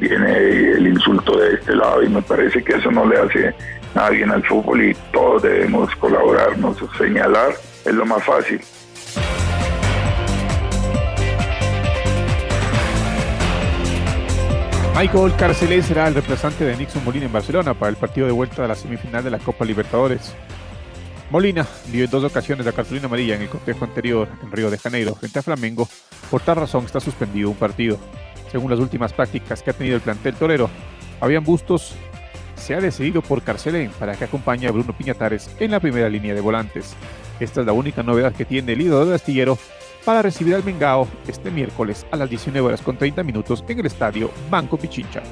viene 0.02 0.72
el 0.72 0.88
insulto 0.88 1.38
de 1.38 1.54
este 1.54 1.76
lado 1.76 2.02
y 2.02 2.10
me 2.10 2.22
parece 2.24 2.64
que 2.64 2.74
eso 2.74 2.90
no 2.90 3.06
le 3.06 3.20
hace 3.20 3.54
a 3.94 4.10
bien 4.10 4.32
al 4.32 4.44
fútbol 4.44 4.82
y 4.84 4.96
todos 5.14 5.44
debemos 5.44 5.96
colaborarnos, 5.98 6.78
señalar 6.98 7.52
es 7.86 7.94
lo 7.94 8.06
más 8.06 8.24
fácil. 8.24 8.60
Michael 14.96 15.36
Carcelé 15.38 15.82
será 15.82 16.08
el 16.08 16.16
reemplazante 16.16 16.64
de 16.66 16.76
Nixon 16.78 17.04
Molina 17.04 17.26
en 17.26 17.34
Barcelona 17.34 17.74
para 17.74 17.90
el 17.90 17.96
partido 17.96 18.26
de 18.26 18.34
vuelta 18.34 18.64
de 18.64 18.68
la 18.68 18.76
semifinal 18.76 19.24
de 19.24 19.32
la 19.32 19.40
Copa 19.40 19.66
Libertadores. 19.66 20.34
Molina 21.30 21.66
vio 21.88 22.06
en 22.06 22.12
dos 22.12 22.24
ocasiones 22.24 22.66
la 22.66 22.74
cartulina 22.74 23.06
amarilla 23.06 23.36
en 23.36 23.44
el 23.44 23.50
cotejo 23.50 23.86
anterior 23.86 24.28
en 24.44 24.52
Río 24.52 24.70
de 24.70 24.78
Janeiro 24.78 25.16
frente 25.16 25.40
a 25.40 25.44
Flamengo. 25.44 25.88
Por 26.30 26.42
tal 26.42 26.58
razón 26.58 26.86
está 26.86 27.00
suspendido 27.00 27.50
un 27.50 27.56
partido. 27.56 27.98
Según 28.52 28.70
las 28.70 28.80
últimas 28.80 29.14
prácticas 29.14 29.64
que 29.64 29.70
ha 29.70 29.74
tenido 29.74 29.96
el 29.96 30.02
plantel 30.02 30.36
torero, 30.36 30.70
Fabián 31.22 31.46
Bustos 31.46 31.96
se 32.56 32.76
ha 32.76 32.82
decidido 32.82 33.22
por 33.22 33.42
Carcelén 33.42 33.92
para 33.98 34.16
que 34.16 34.26
acompañe 34.26 34.68
a 34.68 34.72
Bruno 34.72 34.96
Piñatares 34.96 35.50
en 35.58 35.72
la 35.72 35.80
primera 35.80 36.10
línea 36.10 36.36
de 36.36 36.42
volantes. 36.42 36.94
Esta 37.40 37.62
es 37.62 37.66
la 37.66 37.72
única 37.72 38.04
novedad 38.04 38.34
que 38.34 38.44
tiene 38.44 38.74
el 38.74 38.82
ídolo 38.82 39.06
del 39.06 39.16
astillero 39.16 39.58
para 40.04 40.22
recibir 40.22 40.54
al 40.54 40.66
Mengao 40.66 41.08
este 41.28 41.50
miércoles 41.50 42.06
a 42.12 42.18
las 42.18 42.30
19 42.30 42.68
horas 42.68 42.82
con 42.82 42.98
30 42.98 43.24
minutos 43.24 43.64
en 43.70 43.80
el 43.80 43.86
estadio 43.86 44.30
Banco 44.50 44.78
Pichincha. 44.78 45.24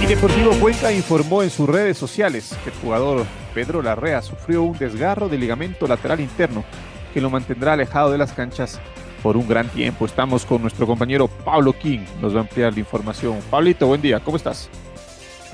Y 0.00 0.06
Deportivo 0.06 0.52
Cuenca 0.60 0.92
informó 0.92 1.42
en 1.42 1.50
sus 1.50 1.68
redes 1.68 1.98
sociales 1.98 2.56
que 2.62 2.70
el 2.70 2.76
jugador 2.76 3.26
Pedro 3.54 3.82
Larrea 3.82 4.22
sufrió 4.22 4.62
un 4.62 4.78
desgarro 4.78 5.28
de 5.28 5.38
ligamento 5.38 5.86
lateral 5.86 6.20
interno 6.20 6.64
que 7.12 7.20
lo 7.20 7.30
mantendrá 7.30 7.74
alejado 7.74 8.10
de 8.10 8.18
las 8.18 8.32
canchas 8.32 8.80
por 9.22 9.36
un 9.36 9.46
gran 9.46 9.68
tiempo. 9.68 10.06
Estamos 10.06 10.44
con 10.44 10.62
nuestro 10.62 10.86
compañero 10.86 11.28
Pablo 11.28 11.72
King, 11.72 12.00
nos 12.20 12.34
va 12.34 12.38
a 12.38 12.42
ampliar 12.42 12.72
la 12.72 12.80
información. 12.80 13.38
Pablito, 13.50 13.86
buen 13.86 14.02
día, 14.02 14.20
¿cómo 14.20 14.36
estás? 14.36 14.68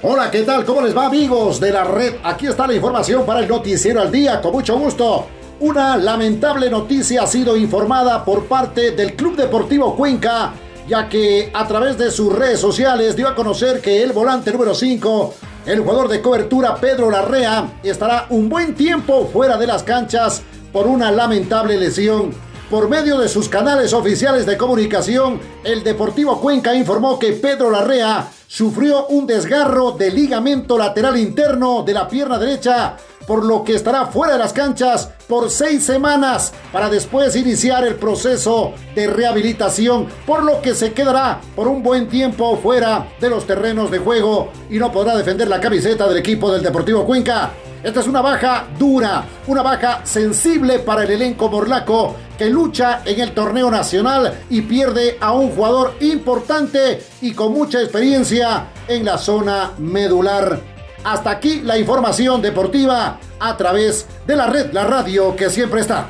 Hola, 0.00 0.30
¿qué 0.30 0.42
tal? 0.42 0.64
¿Cómo 0.64 0.80
les 0.80 0.96
va 0.96 1.06
amigos 1.06 1.58
de 1.58 1.72
la 1.72 1.82
red? 1.82 2.14
Aquí 2.22 2.46
está 2.46 2.66
la 2.66 2.74
información 2.74 3.26
para 3.26 3.40
el 3.40 3.48
noticiero 3.48 4.00
al 4.00 4.12
día, 4.12 4.40
con 4.40 4.52
mucho 4.52 4.78
gusto. 4.78 5.26
Una 5.60 5.96
lamentable 5.96 6.70
noticia 6.70 7.24
ha 7.24 7.26
sido 7.26 7.56
informada 7.56 8.24
por 8.24 8.44
parte 8.44 8.92
del 8.92 9.14
Club 9.14 9.34
Deportivo 9.34 9.96
Cuenca, 9.96 10.52
ya 10.86 11.08
que 11.08 11.50
a 11.52 11.66
través 11.66 11.98
de 11.98 12.12
sus 12.12 12.32
redes 12.32 12.60
sociales 12.60 13.16
dio 13.16 13.26
a 13.26 13.34
conocer 13.34 13.80
que 13.80 14.00
el 14.04 14.12
volante 14.12 14.52
número 14.52 14.72
5 14.72 15.34
el 15.68 15.80
jugador 15.80 16.08
de 16.08 16.22
cobertura 16.22 16.76
Pedro 16.76 17.10
Larrea 17.10 17.74
estará 17.82 18.26
un 18.30 18.48
buen 18.48 18.74
tiempo 18.74 19.28
fuera 19.30 19.58
de 19.58 19.66
las 19.66 19.82
canchas 19.82 20.42
por 20.72 20.86
una 20.86 21.12
lamentable 21.12 21.76
lesión. 21.76 22.30
Por 22.70 22.88
medio 22.88 23.18
de 23.18 23.28
sus 23.28 23.50
canales 23.50 23.92
oficiales 23.92 24.46
de 24.46 24.56
comunicación, 24.56 25.38
el 25.64 25.84
Deportivo 25.84 26.40
Cuenca 26.40 26.74
informó 26.74 27.18
que 27.18 27.34
Pedro 27.34 27.70
Larrea 27.70 28.30
sufrió 28.46 29.08
un 29.08 29.26
desgarro 29.26 29.92
de 29.92 30.10
ligamento 30.10 30.78
lateral 30.78 31.18
interno 31.18 31.82
de 31.82 31.92
la 31.92 32.08
pierna 32.08 32.38
derecha 32.38 32.96
por 33.28 33.44
lo 33.44 33.62
que 33.62 33.74
estará 33.74 34.06
fuera 34.06 34.32
de 34.32 34.38
las 34.38 34.54
canchas 34.54 35.10
por 35.28 35.50
seis 35.50 35.84
semanas 35.84 36.54
para 36.72 36.88
después 36.88 37.36
iniciar 37.36 37.86
el 37.86 37.96
proceso 37.96 38.72
de 38.94 39.06
rehabilitación, 39.06 40.08
por 40.26 40.42
lo 40.42 40.62
que 40.62 40.74
se 40.74 40.94
quedará 40.94 41.38
por 41.54 41.68
un 41.68 41.82
buen 41.82 42.08
tiempo 42.08 42.56
fuera 42.56 43.06
de 43.20 43.28
los 43.28 43.46
terrenos 43.46 43.90
de 43.90 43.98
juego 43.98 44.50
y 44.70 44.78
no 44.78 44.90
podrá 44.90 45.14
defender 45.14 45.46
la 45.46 45.60
camiseta 45.60 46.08
del 46.08 46.16
equipo 46.16 46.50
del 46.50 46.62
Deportivo 46.62 47.04
Cuenca. 47.04 47.50
Esta 47.82 48.00
es 48.00 48.06
una 48.08 48.22
baja 48.22 48.66
dura, 48.78 49.24
una 49.46 49.62
baja 49.62 50.00
sensible 50.04 50.78
para 50.78 51.04
el 51.04 51.10
elenco 51.10 51.50
morlaco 51.50 52.16
que 52.38 52.48
lucha 52.48 53.02
en 53.04 53.20
el 53.20 53.32
torneo 53.32 53.70
nacional 53.70 54.38
y 54.48 54.62
pierde 54.62 55.18
a 55.20 55.32
un 55.32 55.50
jugador 55.50 55.94
importante 56.00 57.02
y 57.20 57.32
con 57.32 57.52
mucha 57.52 57.80
experiencia 57.82 58.68
en 58.88 59.04
la 59.04 59.18
zona 59.18 59.72
medular 59.78 60.77
Hasta 61.04 61.30
aquí 61.30 61.60
la 61.62 61.78
información 61.78 62.42
deportiva 62.42 63.18
a 63.38 63.56
través 63.56 64.06
de 64.26 64.36
la 64.36 64.46
red, 64.46 64.72
la 64.72 64.84
radio 64.84 65.34
que 65.36 65.50
siempre 65.50 65.80
está. 65.80 66.08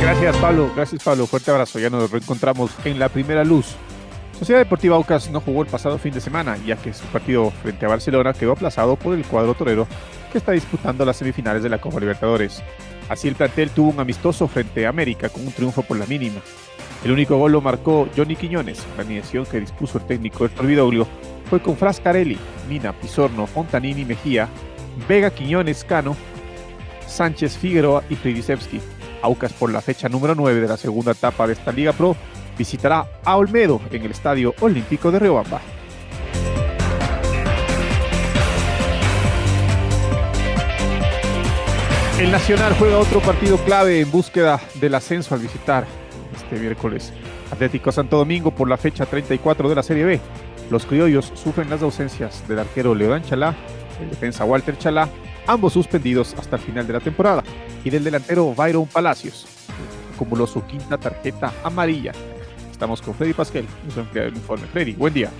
Gracias 0.00 0.36
Pablo, 0.38 0.70
gracias 0.74 1.02
Pablo, 1.02 1.26
fuerte 1.26 1.50
abrazo, 1.50 1.78
ya 1.78 1.88
nos 1.88 2.10
reencontramos 2.10 2.72
en 2.84 2.98
la 2.98 3.08
primera 3.08 3.44
luz. 3.44 3.76
Sociedad 4.38 4.60
Deportiva 4.60 4.96
Aucas 4.96 5.30
no 5.30 5.40
jugó 5.40 5.62
el 5.62 5.68
pasado 5.68 5.98
fin 5.98 6.12
de 6.12 6.20
semana, 6.20 6.56
ya 6.66 6.74
que 6.74 6.92
su 6.92 7.04
partido 7.06 7.52
frente 7.62 7.86
a 7.86 7.88
Barcelona 7.88 8.32
quedó 8.32 8.52
aplazado 8.52 8.96
por 8.96 9.14
el 9.14 9.24
cuadro 9.24 9.54
torero 9.54 9.86
que 10.32 10.38
está 10.38 10.50
disputando 10.50 11.04
las 11.04 11.16
semifinales 11.16 11.62
de 11.62 11.68
la 11.68 11.80
Copa 11.80 12.00
Libertadores. 12.00 12.60
Así 13.08 13.28
el 13.28 13.36
plantel 13.36 13.70
tuvo 13.70 13.90
un 13.90 14.00
amistoso 14.00 14.48
frente 14.48 14.84
a 14.84 14.88
América 14.88 15.28
con 15.28 15.46
un 15.46 15.52
triunfo 15.52 15.82
por 15.82 15.96
la 15.96 16.06
mínima. 16.06 16.40
El 17.04 17.10
único 17.10 17.36
gol 17.36 17.52
lo 17.52 17.60
marcó 17.60 18.08
Johnny 18.16 18.36
Quiñones. 18.36 18.86
La 18.96 19.02
alineación 19.02 19.44
que 19.44 19.60
dispuso 19.60 19.98
el 19.98 20.04
técnico 20.04 20.44
Héctor 20.44 20.66
Vidoglio 20.66 21.06
fue 21.50 21.60
con 21.60 21.76
Frascarelli, 21.76 22.38
Mina, 22.68 22.92
Pisorno, 22.92 23.46
Fontanini, 23.46 24.04
Mejía, 24.04 24.48
Vega, 25.08 25.30
Quiñones, 25.30 25.84
Cano, 25.84 26.16
Sánchez, 27.06 27.58
Figueroa 27.58 28.04
y 28.08 28.14
Fridisevski. 28.14 28.80
Aucas 29.20 29.52
por 29.52 29.72
la 29.72 29.80
fecha 29.80 30.08
número 30.08 30.34
9 30.34 30.60
de 30.60 30.68
la 30.68 30.76
segunda 30.76 31.12
etapa 31.12 31.46
de 31.46 31.54
esta 31.54 31.72
Liga 31.72 31.92
Pro 31.92 32.16
visitará 32.56 33.06
a 33.24 33.36
Olmedo 33.36 33.80
en 33.90 34.02
el 34.02 34.10
Estadio 34.12 34.54
Olímpico 34.60 35.10
de 35.10 35.18
Riobamba. 35.18 35.60
El 42.18 42.30
Nacional 42.30 42.74
juega 42.78 42.98
otro 42.98 43.18
partido 43.20 43.56
clave 43.58 44.00
en 44.00 44.10
búsqueda 44.10 44.60
del 44.74 44.94
ascenso 44.94 45.34
al 45.34 45.40
visitar 45.40 46.01
este 46.34 46.58
miércoles 46.58 47.12
Atlético 47.50 47.92
Santo 47.92 48.16
Domingo 48.16 48.50
por 48.50 48.68
la 48.68 48.76
fecha 48.76 49.06
34 49.06 49.68
de 49.68 49.74
la 49.74 49.82
Serie 49.82 50.04
B. 50.04 50.20
Los 50.70 50.86
criollos 50.86 51.32
sufren 51.34 51.68
las 51.68 51.82
ausencias 51.82 52.46
del 52.48 52.60
arquero 52.60 52.94
Leodán 52.94 53.22
Chalá, 53.22 53.54
el 54.00 54.10
defensa 54.10 54.44
Walter 54.44 54.78
Chalá, 54.78 55.08
ambos 55.46 55.74
suspendidos 55.74 56.34
hasta 56.38 56.56
el 56.56 56.62
final 56.62 56.86
de 56.86 56.94
la 56.94 57.00
temporada, 57.00 57.42
y 57.84 57.90
del 57.90 58.04
delantero 58.04 58.54
Byron 58.54 58.86
Palacios, 58.86 59.46
acumuló 60.14 60.46
su 60.46 60.64
quinta 60.64 60.96
tarjeta 60.98 61.52
amarilla. 61.62 62.12
Estamos 62.70 63.02
con 63.02 63.14
Freddy 63.14 63.32
Pasquel, 63.32 63.66
nuestro 63.82 64.02
empleado 64.02 64.30
del 64.30 64.38
informe. 64.38 64.66
Freddy, 64.66 64.92
buen 64.94 65.12
día. 65.12 65.30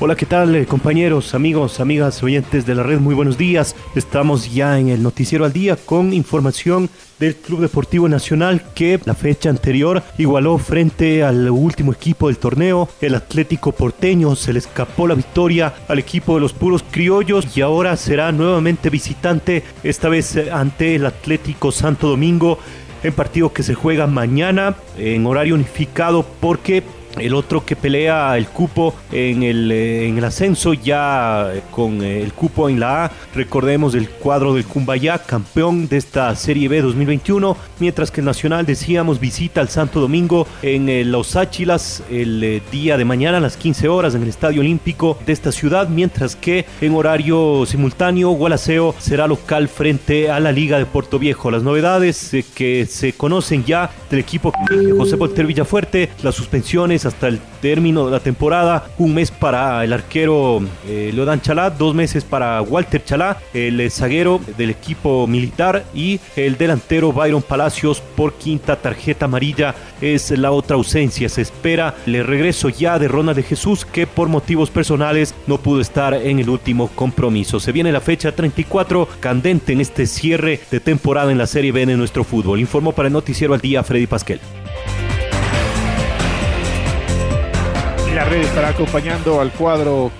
Hola, 0.00 0.14
¿qué 0.14 0.26
tal 0.26 0.54
eh, 0.54 0.64
compañeros, 0.64 1.34
amigos, 1.34 1.80
amigas, 1.80 2.22
oyentes 2.22 2.64
de 2.64 2.76
la 2.76 2.84
red? 2.84 3.00
Muy 3.00 3.16
buenos 3.16 3.36
días. 3.36 3.74
Estamos 3.96 4.54
ya 4.54 4.78
en 4.78 4.90
el 4.90 5.02
noticiero 5.02 5.44
al 5.44 5.52
día 5.52 5.74
con 5.74 6.12
información 6.12 6.88
del 7.18 7.34
Club 7.34 7.62
Deportivo 7.62 8.08
Nacional 8.08 8.62
que 8.76 9.00
la 9.04 9.14
fecha 9.14 9.50
anterior 9.50 10.04
igualó 10.16 10.56
frente 10.58 11.24
al 11.24 11.50
último 11.50 11.92
equipo 11.92 12.28
del 12.28 12.38
torneo, 12.38 12.88
el 13.00 13.16
Atlético 13.16 13.72
Porteño. 13.72 14.36
Se 14.36 14.52
le 14.52 14.60
escapó 14.60 15.08
la 15.08 15.16
victoria 15.16 15.74
al 15.88 15.98
equipo 15.98 16.36
de 16.36 16.42
los 16.42 16.52
puros 16.52 16.84
criollos 16.88 17.56
y 17.56 17.62
ahora 17.62 17.96
será 17.96 18.30
nuevamente 18.30 18.90
visitante, 18.90 19.64
esta 19.82 20.08
vez 20.08 20.36
eh, 20.36 20.52
ante 20.52 20.94
el 20.94 21.06
Atlético 21.06 21.72
Santo 21.72 22.06
Domingo 22.06 22.60
en 23.02 23.12
partido 23.12 23.52
que 23.52 23.64
se 23.64 23.74
juega 23.74 24.06
mañana 24.06 24.76
en 24.96 25.26
horario 25.26 25.56
unificado 25.56 26.24
porque 26.40 26.84
el 27.20 27.34
otro 27.34 27.64
que 27.64 27.76
pelea 27.76 28.36
el 28.36 28.46
cupo 28.46 28.94
en 29.12 29.42
el, 29.42 29.70
eh, 29.70 30.08
en 30.08 30.18
el 30.18 30.24
ascenso 30.24 30.74
ya 30.74 31.50
eh, 31.52 31.62
con 31.70 32.02
eh, 32.02 32.22
el 32.22 32.32
cupo 32.32 32.68
en 32.68 32.80
la 32.80 33.06
A. 33.06 33.10
Recordemos 33.34 33.94
el 33.94 34.08
cuadro 34.08 34.54
del 34.54 34.64
Cumbayá, 34.64 35.18
campeón 35.18 35.88
de 35.88 35.96
esta 35.96 36.34
Serie 36.36 36.68
B 36.68 36.80
2021. 36.80 37.56
Mientras 37.80 38.10
que 38.10 38.20
el 38.20 38.26
Nacional, 38.26 38.66
decíamos, 38.66 39.20
visita 39.20 39.60
al 39.60 39.68
Santo 39.68 40.00
Domingo 40.00 40.46
en 40.62 41.10
Los 41.10 41.36
Áchilas 41.36 42.02
el 42.10 42.62
día 42.70 42.96
de 42.96 43.04
mañana 43.04 43.38
a 43.38 43.40
las 43.40 43.56
15 43.56 43.88
horas 43.88 44.14
en 44.14 44.22
el 44.22 44.28
Estadio 44.28 44.60
Olímpico 44.60 45.18
de 45.24 45.32
esta 45.32 45.52
ciudad. 45.52 45.88
Mientras 45.88 46.36
que 46.36 46.66
en 46.80 46.94
horario 46.94 47.64
simultáneo, 47.66 48.30
Gualaceo 48.30 48.94
será 48.98 49.26
local 49.26 49.68
frente 49.68 50.30
a 50.30 50.40
la 50.40 50.52
Liga 50.52 50.78
de 50.78 50.86
Puerto 50.86 51.18
Viejo. 51.18 51.50
Las 51.50 51.62
novedades 51.62 52.36
que 52.54 52.86
se 52.86 53.12
conocen 53.12 53.64
ya 53.64 53.90
del 54.10 54.20
equipo 54.20 54.52
José 54.96 55.16
Volter 55.16 55.46
Villafuerte, 55.46 56.10
las 56.22 56.34
suspensiones 56.34 57.06
hasta 57.08 57.28
el 57.28 57.40
término 57.60 58.06
de 58.06 58.12
la 58.12 58.20
temporada. 58.20 58.86
Un 58.98 59.14
mes 59.14 59.30
para 59.30 59.84
el 59.84 59.92
arquero 59.92 60.60
eh, 60.86 61.10
Leodan 61.12 61.40
Chalá, 61.40 61.70
dos 61.70 61.94
meses 61.94 62.24
para 62.24 62.62
Walter 62.62 63.04
Chalá, 63.04 63.38
el 63.52 63.90
zaguero 63.90 64.40
del 64.56 64.70
equipo 64.70 65.26
militar 65.26 65.84
y 65.94 66.20
el 66.36 66.56
delantero 66.56 67.12
Byron 67.12 67.42
Palacios 67.42 68.00
por 68.00 68.34
quinta 68.34 68.76
tarjeta 68.76 69.24
amarilla 69.24 69.74
es 70.00 70.30
la 70.30 70.52
otra 70.52 70.76
ausencia. 70.76 71.28
Se 71.28 71.42
espera 71.42 71.94
el 72.06 72.24
regreso 72.26 72.68
ya 72.68 72.98
de 72.98 73.08
Ronald 73.08 73.36
de 73.36 73.42
Jesús 73.42 73.84
que 73.84 74.06
por 74.06 74.28
motivos 74.28 74.70
personales 74.70 75.34
no 75.46 75.58
pudo 75.58 75.80
estar 75.80 76.14
en 76.14 76.38
el 76.38 76.48
último 76.48 76.88
compromiso. 76.88 77.60
Se 77.60 77.72
viene 77.72 77.92
la 77.92 78.00
fecha 78.00 78.32
34 78.32 79.08
candente 79.20 79.72
en 79.72 79.80
este 79.80 80.06
cierre 80.06 80.60
de 80.70 80.80
temporada 80.80 81.32
en 81.32 81.38
la 81.38 81.46
Serie 81.46 81.72
B 81.72 81.86
de 81.86 81.96
nuestro 81.96 82.24
fútbol. 82.24 82.60
Informó 82.60 82.92
para 82.92 83.08
el 83.08 83.12
noticiero 83.12 83.54
al 83.54 83.60
día 83.60 83.82
Freddy 83.82 84.06
Pasquel. 84.06 84.40
La 88.18 88.24
red 88.24 88.40
estará 88.40 88.70
acompañando 88.70 89.40
al 89.40 89.52
cuadro 89.52 90.10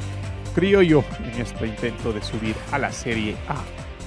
criollo 0.54 1.02
en 1.18 1.40
este 1.40 1.66
intento 1.66 2.12
de 2.12 2.22
subir 2.22 2.54
a 2.70 2.78
la 2.78 2.92
Serie 2.92 3.34
A. 3.48 3.56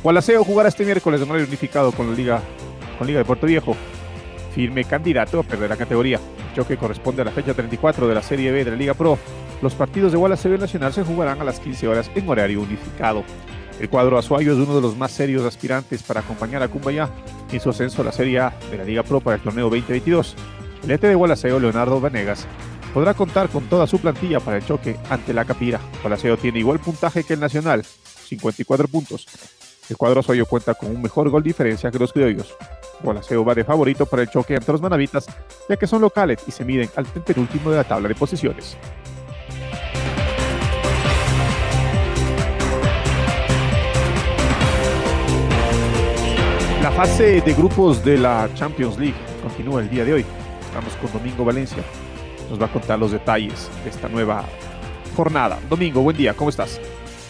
Gualaceo 0.01 0.45
jugará 0.45 0.69
este 0.69 0.86
miércoles 0.86 1.19
de 1.19 1.25
horario 1.25 1.45
unificado 1.45 1.91
con 1.91 2.10
la 2.10 2.15
Liga, 2.15 2.41
con 2.97 3.06
Liga 3.06 3.19
de 3.19 3.25
Puerto 3.25 3.47
Viejo. 3.47 3.75
Firme 4.56 4.86
candidato 4.86 5.41
a 5.41 5.43
perder 5.43 5.69
la 5.69 5.75
categoría. 5.75 6.21
El 6.47 6.56
choque 6.56 6.77
corresponde 6.77 7.21
a 7.21 7.25
la 7.25 7.32
fecha 7.32 7.54
34 7.54 8.08
de 8.08 8.15
la 8.15 8.21
Serie 8.21 8.54
B 8.54 8.63
de 8.63 8.71
la 8.71 8.77
Liga 8.77 8.93
Pro. 8.93 9.17
Los 9.62 9.75
partidos 9.75 10.13
de 10.13 10.17
Gualaceo 10.17 10.58
Nacional 10.58 10.93
se 10.93 11.04
jugarán 11.04 11.41
a 11.41 11.43
las 11.43 11.60
15 11.60 11.89
horas 11.89 12.10
en 12.15 12.30
horario 12.30 12.62
unificado. 12.62 13.25
El 13.77 13.89
cuadro 13.89 14.17
azuayo 14.17 14.54
es 14.54 14.58
uno 14.58 14.73
de 14.73 14.82
los 14.82 14.95
más 14.95 15.12
serios 15.12 15.43
aspirantes 15.43 16.01
para 16.01 16.21
acompañar 16.21 16.63
a 16.63 16.69
Cumbayá 16.69 17.10
en 17.51 17.60
su 17.60 17.71
ascenso 17.71 18.04
a 18.04 18.06
la 18.06 18.13
Serie 18.13 18.39
A 18.39 18.54
de 18.71 18.77
la 18.77 18.86
Liga 18.86 19.04
Pro 19.04 19.19
para 19.19 19.36
el 19.36 19.41
torneo 19.41 19.65
2022. 19.65 20.38
El 20.86 20.91
ET 20.91 21.01
de 21.01 21.13
Gualaceo, 21.13 21.60
Leonardo 21.60 21.99
Vanegas, 21.99 22.47
podrá 22.93 23.13
contar 23.13 23.49
con 23.49 23.65
toda 23.65 23.88
su 23.88 23.99
plantilla 23.99 24.39
para 24.39 24.58
el 24.58 24.65
choque 24.65 24.97
ante 25.10 25.34
la 25.34 25.45
Capira. 25.45 25.80
Gualaceo 26.01 26.38
tiene 26.38 26.60
igual 26.60 26.80
puntaje 26.80 27.23
que 27.23 27.34
el 27.34 27.39
Nacional, 27.39 27.84
54 27.84 28.88
puntos. 28.88 29.27
El 29.89 29.97
cuadro 29.97 30.23
suyo 30.23 30.45
cuenta 30.45 30.73
con 30.73 30.89
un 30.89 31.01
mejor 31.01 31.30
gol 31.30 31.43
diferencia 31.43 31.91
que 31.91 31.99
los 31.99 32.13
criollos. 32.13 32.56
Gualaceo 33.04 33.43
va 33.43 33.56
de 33.56 33.63
favorito 33.63 34.06
para 34.06 34.21
el 34.21 34.30
choque 34.30 34.56
ante 34.56 34.71
los 34.71 34.82
manavitas, 34.82 35.25
ya 35.67 35.75
que 35.75 35.88
son 35.88 36.01
locales 36.01 36.39
y 36.47 36.51
se 36.51 36.63
miden 36.63 36.89
al 36.95 37.06
penúltimo 37.06 37.71
de 37.71 37.77
la 37.77 37.84
tabla 37.84 38.08
de 38.08 38.15
posiciones. 38.15 38.77
La 46.82 46.91
fase 46.91 47.41
de 47.41 47.54
grupos 47.54 48.04
de 48.04 48.17
la 48.17 48.49
Champions 48.56 48.97
League 48.97 49.17
continúa 49.43 49.82
el 49.82 49.89
día 49.89 50.04
de 50.04 50.13
hoy. 50.13 50.25
Estamos 50.62 50.93
con 50.95 51.12
Domingo 51.12 51.45
Valencia, 51.45 51.84
nos 52.52 52.62
va 52.62 52.66
a 52.66 52.72
contar 52.72 53.00
los 53.00 53.12
detalles 53.12 53.70
de 53.84 53.90
esta 53.90 54.10
nueva 54.10 54.44
jornada. 55.16 55.58
Domingo, 55.70 56.02
buen 56.02 56.18
día, 56.18 56.34
¿cómo 56.34 56.50
estás? 56.50 56.80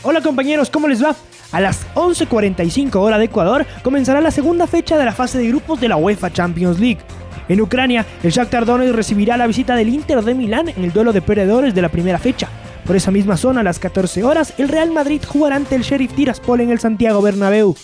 Hola 0.04 0.20
compañeros, 0.20 0.70
¿cómo 0.70 0.88
les 0.88 1.04
va? 1.04 1.16
A 1.52 1.62
las 1.62 1.86
11.45 1.94 2.96
hora 2.96 3.20
de 3.20 3.26
Ecuador 3.26 3.66
comenzará 3.84 4.20
la 4.20 4.32
segunda 4.32 4.66
fecha 4.66 4.98
de 4.98 5.06
la 5.06 5.12
fase 5.12 5.38
de 5.38 5.48
grupos 5.48 5.80
de 5.80 5.90
la 5.90 5.98
UEFA 5.98 6.32
Champions 6.32 6.80
League. 6.80 7.00
En 7.48 7.62
Ucrania, 7.62 8.06
el 8.24 8.32
Shakhtar 8.32 8.66
Donetsk 8.66 8.96
recibirá 8.96 9.38
la 9.38 9.48
visita 9.48 9.76
del 9.76 9.90
Inter 9.90 10.24
de 10.24 10.34
Milán 10.34 10.70
en 10.70 10.84
el 10.84 10.92
duelo 10.92 11.14
de 11.14 11.22
perdedores 11.22 11.76
de 11.76 11.82
la 11.82 11.90
primera 11.90 12.18
fecha. 12.18 12.48
Por 12.86 12.96
esa 12.96 13.12
misma 13.12 13.38
zona, 13.38 13.60
a 13.60 13.64
las 13.64 13.78
14 13.78 14.24
horas, 14.24 14.54
el 14.58 14.70
Real 14.70 14.92
Madrid 14.92 15.22
jugará 15.28 15.56
ante 15.56 15.76
el 15.76 15.84
Sheriff 15.84 16.14
Tiraspol 16.14 16.62
en 16.62 16.72
el 16.72 16.80
Santiago 16.80 17.22
Bernabéu. 17.22 17.76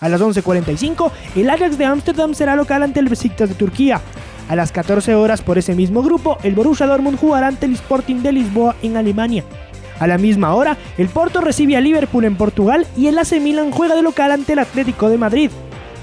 A 0.00 0.08
las 0.08 0.20
11.45, 0.20 1.10
el 1.36 1.50
Ajax 1.50 1.76
de 1.78 1.86
Ámsterdam 1.86 2.34
será 2.34 2.54
local 2.54 2.82
ante 2.82 3.00
el 3.00 3.08
Besiktas 3.08 3.48
de 3.48 3.54
Turquía. 3.54 4.00
A 4.48 4.56
las 4.56 4.72
14 4.72 5.14
horas 5.14 5.40
por 5.40 5.56
ese 5.56 5.74
mismo 5.74 6.02
grupo, 6.02 6.38
el 6.42 6.54
Borussia 6.54 6.86
Dortmund 6.86 7.18
jugará 7.18 7.48
ante 7.48 7.66
el 7.66 7.72
Sporting 7.74 8.16
de 8.16 8.32
Lisboa 8.32 8.76
en 8.82 8.96
Alemania. 8.96 9.44
A 9.98 10.06
la 10.06 10.18
misma 10.18 10.54
hora, 10.54 10.76
el 10.98 11.08
Porto 11.08 11.40
recibe 11.40 11.76
a 11.76 11.80
Liverpool 11.80 12.24
en 12.24 12.36
Portugal 12.36 12.86
y 12.96 13.06
el 13.06 13.18
AC 13.18 13.40
Milan 13.40 13.70
juega 13.70 13.94
de 13.94 14.02
local 14.02 14.32
ante 14.32 14.52
el 14.52 14.58
Atlético 14.58 15.08
de 15.08 15.18
Madrid. 15.18 15.50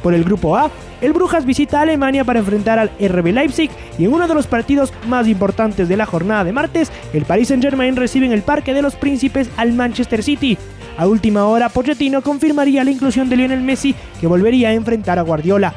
Por 0.01 0.13
el 0.15 0.23
grupo 0.23 0.58
A, 0.58 0.71
el 1.01 1.13
Brujas 1.13 1.45
visita 1.45 1.80
a 1.80 1.82
Alemania 1.82 2.23
para 2.23 2.39
enfrentar 2.39 2.80
al 2.80 2.91
RB 2.99 3.34
Leipzig 3.34 3.69
y 3.99 4.06
en 4.06 4.13
uno 4.13 4.27
de 4.27 4.34
los 4.34 4.47
partidos 4.47 4.93
más 5.08 5.27
importantes 5.27 5.88
de 5.88 5.97
la 5.97 6.06
jornada 6.06 6.43
de 6.43 6.54
martes, 6.54 6.91
el 7.13 7.25
Paris 7.25 7.49
Saint-Germain 7.49 7.95
recibe 7.95 8.25
en 8.25 8.32
el 8.32 8.41
Parque 8.41 8.73
de 8.73 8.82
los 8.82 8.95
Príncipes 8.95 9.49
al 9.58 9.73
Manchester 9.73 10.23
City. 10.23 10.58
A 10.97 11.08
última 11.08 11.45
hora, 11.45 11.69
Pochettino 11.69 12.21
confirmaría 12.21 12.84
la 12.84 12.91
inclusión 12.91 13.30
de 13.30 13.36
Lionel 13.36 13.62
Messi, 13.62 13.95
que 14.19 14.27
volvería 14.27 14.69
a 14.69 14.73
enfrentar 14.73 15.19
a 15.19 15.23
Guardiola. 15.23 15.73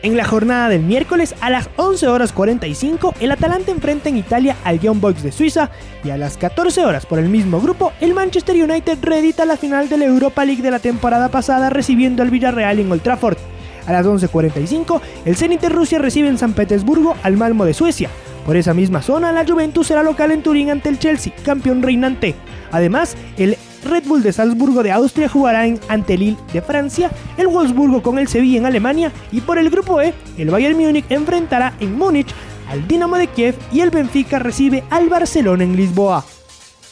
En 0.00 0.16
la 0.16 0.24
jornada 0.24 0.68
del 0.68 0.82
miércoles 0.82 1.34
a 1.40 1.50
las 1.50 1.68
11 1.74 2.06
horas 2.06 2.32
45 2.32 3.14
el 3.18 3.32
Atalanta 3.32 3.72
enfrenta 3.72 4.08
en 4.08 4.16
Italia 4.16 4.56
al 4.62 4.78
Young 4.78 5.00
Boys 5.00 5.24
de 5.24 5.32
Suiza 5.32 5.70
y 6.04 6.10
a 6.10 6.16
las 6.16 6.36
14 6.36 6.84
horas 6.84 7.04
por 7.04 7.18
el 7.18 7.28
mismo 7.28 7.60
grupo 7.60 7.92
el 8.00 8.14
Manchester 8.14 8.54
United 8.54 8.98
reedita 9.02 9.44
la 9.44 9.56
final 9.56 9.88
de 9.88 9.98
la 9.98 10.04
Europa 10.04 10.44
League 10.44 10.62
de 10.62 10.70
la 10.70 10.78
temporada 10.78 11.30
pasada 11.30 11.68
recibiendo 11.68 12.22
al 12.22 12.30
Villarreal 12.30 12.78
en 12.78 12.92
Old 12.92 13.02
Trafford. 13.02 13.38
A 13.88 13.92
las 13.92 14.06
11.45 14.06 15.00
el 15.24 15.34
Zenit 15.34 15.62
de 15.62 15.68
Rusia 15.68 15.98
recibe 15.98 16.28
en 16.28 16.38
San 16.38 16.52
Petersburgo 16.52 17.16
al 17.24 17.36
Malmo 17.36 17.64
de 17.64 17.74
Suecia. 17.74 18.08
Por 18.46 18.56
esa 18.56 18.74
misma 18.74 19.02
zona, 19.02 19.32
la 19.32 19.44
Juventus 19.44 19.88
será 19.88 20.02
local 20.02 20.30
en 20.30 20.42
Turín 20.42 20.70
ante 20.70 20.88
el 20.88 20.98
Chelsea, 20.98 21.34
campeón 21.44 21.82
reinante. 21.82 22.34
Además, 22.70 23.16
el 23.36 23.58
Red 23.84 24.04
Bull 24.06 24.22
de 24.22 24.32
Salzburgo 24.32 24.82
de 24.82 24.92
Austria 24.92 25.28
jugará 25.28 25.66
en 25.66 25.80
ante 25.88 26.16
de 26.16 26.62
Francia, 26.62 27.10
el 27.36 27.46
Wolfsburgo 27.46 28.02
con 28.02 28.18
el 28.18 28.28
Sevilla 28.28 28.58
en 28.58 28.66
Alemania 28.66 29.12
y 29.32 29.40
por 29.40 29.58
el 29.58 29.70
grupo 29.70 30.00
E, 30.00 30.14
el 30.36 30.50
Bayern 30.50 30.76
Múnich 30.76 31.04
enfrentará 31.08 31.74
en 31.80 31.96
Múnich 31.96 32.34
al 32.68 32.86
Dinamo 32.86 33.16
de 33.16 33.28
Kiev 33.28 33.54
y 33.72 33.80
el 33.80 33.90
Benfica 33.90 34.38
recibe 34.38 34.84
al 34.90 35.08
Barcelona 35.08 35.64
en 35.64 35.76
Lisboa. 35.76 36.24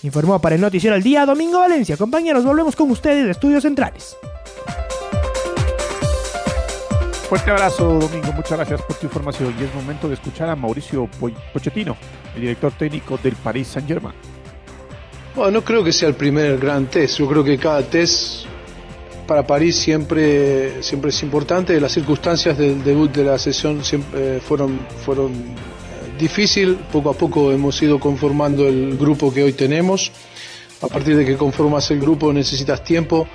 Informó 0.02 0.40
para 0.40 0.54
el 0.54 0.60
Noticiero 0.60 0.94
al 0.94 1.02
Día 1.02 1.26
Domingo 1.26 1.58
Valencia. 1.58 1.96
Compañeros, 1.96 2.44
volvemos 2.44 2.76
con 2.76 2.90
ustedes 2.90 3.24
de 3.24 3.32
Estudios 3.32 3.62
Centrales. 3.62 4.16
Fuerte 7.28 7.50
abrazo, 7.50 7.98
Domingo. 7.98 8.32
Muchas 8.34 8.52
gracias 8.52 8.82
por 8.82 8.96
tu 8.96 9.06
información. 9.06 9.52
Y 9.58 9.64
es 9.64 9.74
momento 9.74 10.06
de 10.06 10.14
escuchar 10.14 10.48
a 10.48 10.54
Mauricio 10.54 11.08
Pochettino, 11.52 11.96
el 12.36 12.42
director 12.42 12.72
técnico 12.72 13.18
del 13.18 13.34
Paris 13.34 13.66
Saint-Germain. 13.66 14.14
No 15.36 15.62
creo 15.62 15.84
que 15.84 15.92
sea 15.92 16.08
el 16.08 16.14
primer 16.14 16.58
gran 16.58 16.86
test. 16.86 17.18
Yo 17.18 17.28
creo 17.28 17.44
que 17.44 17.58
cada 17.58 17.82
test 17.82 18.46
para 19.26 19.46
París 19.46 19.76
siempre, 19.76 20.82
siempre 20.82 21.10
es 21.10 21.22
importante. 21.22 21.78
Las 21.80 21.92
circunstancias 21.92 22.56
del 22.56 22.82
debut 22.82 23.12
de 23.12 23.24
la 23.24 23.38
sesión 23.38 23.82
eh, 24.14 24.40
fueron, 24.42 24.80
fueron 25.04 25.32
difícil. 26.18 26.78
Poco 26.90 27.10
a 27.10 27.14
poco 27.14 27.52
hemos 27.52 27.80
ido 27.82 28.00
conformando 28.00 28.66
el 28.66 28.96
grupo 28.96 29.32
que 29.32 29.42
hoy 29.42 29.52
tenemos. 29.52 30.10
A 30.80 30.88
partir 30.88 31.16
de 31.16 31.24
que 31.24 31.36
conformas 31.36 31.90
el 31.90 32.00
grupo 32.00 32.32
necesitas 32.32 32.82
tiempo 32.82 33.28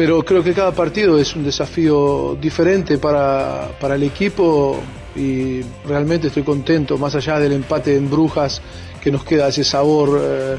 pero 0.00 0.24
creo 0.24 0.42
que 0.42 0.54
cada 0.54 0.72
partido 0.72 1.18
es 1.18 1.36
un 1.36 1.44
desafío 1.44 2.34
diferente 2.40 2.96
para, 2.96 3.68
para 3.78 3.96
el 3.96 4.02
equipo 4.02 4.80
y 5.14 5.60
realmente 5.86 6.28
estoy 6.28 6.42
contento, 6.42 6.96
más 6.96 7.14
allá 7.16 7.38
del 7.38 7.52
empate 7.52 7.96
en 7.96 8.08
Brujas, 8.08 8.62
que 9.00 9.10
nos 9.10 9.24
queda 9.24 9.48
ese 9.48 9.64
sabor 9.64 10.20
eh, 10.22 10.56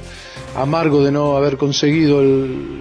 amargo 0.55 1.03
de 1.03 1.11
no 1.11 1.37
haber 1.37 1.57
conseguido 1.57 2.21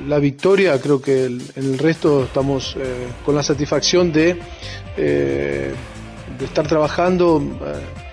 la 0.06 0.18
victoria, 0.18 0.80
creo 0.80 1.00
que 1.00 1.26
en 1.26 1.40
el 1.56 1.78
resto 1.78 2.24
estamos 2.24 2.76
eh, 2.78 3.08
con 3.24 3.34
la 3.34 3.42
satisfacción 3.42 4.12
de, 4.12 4.38
eh, 4.96 5.72
de 6.38 6.44
estar 6.44 6.66
trabajando, 6.66 7.42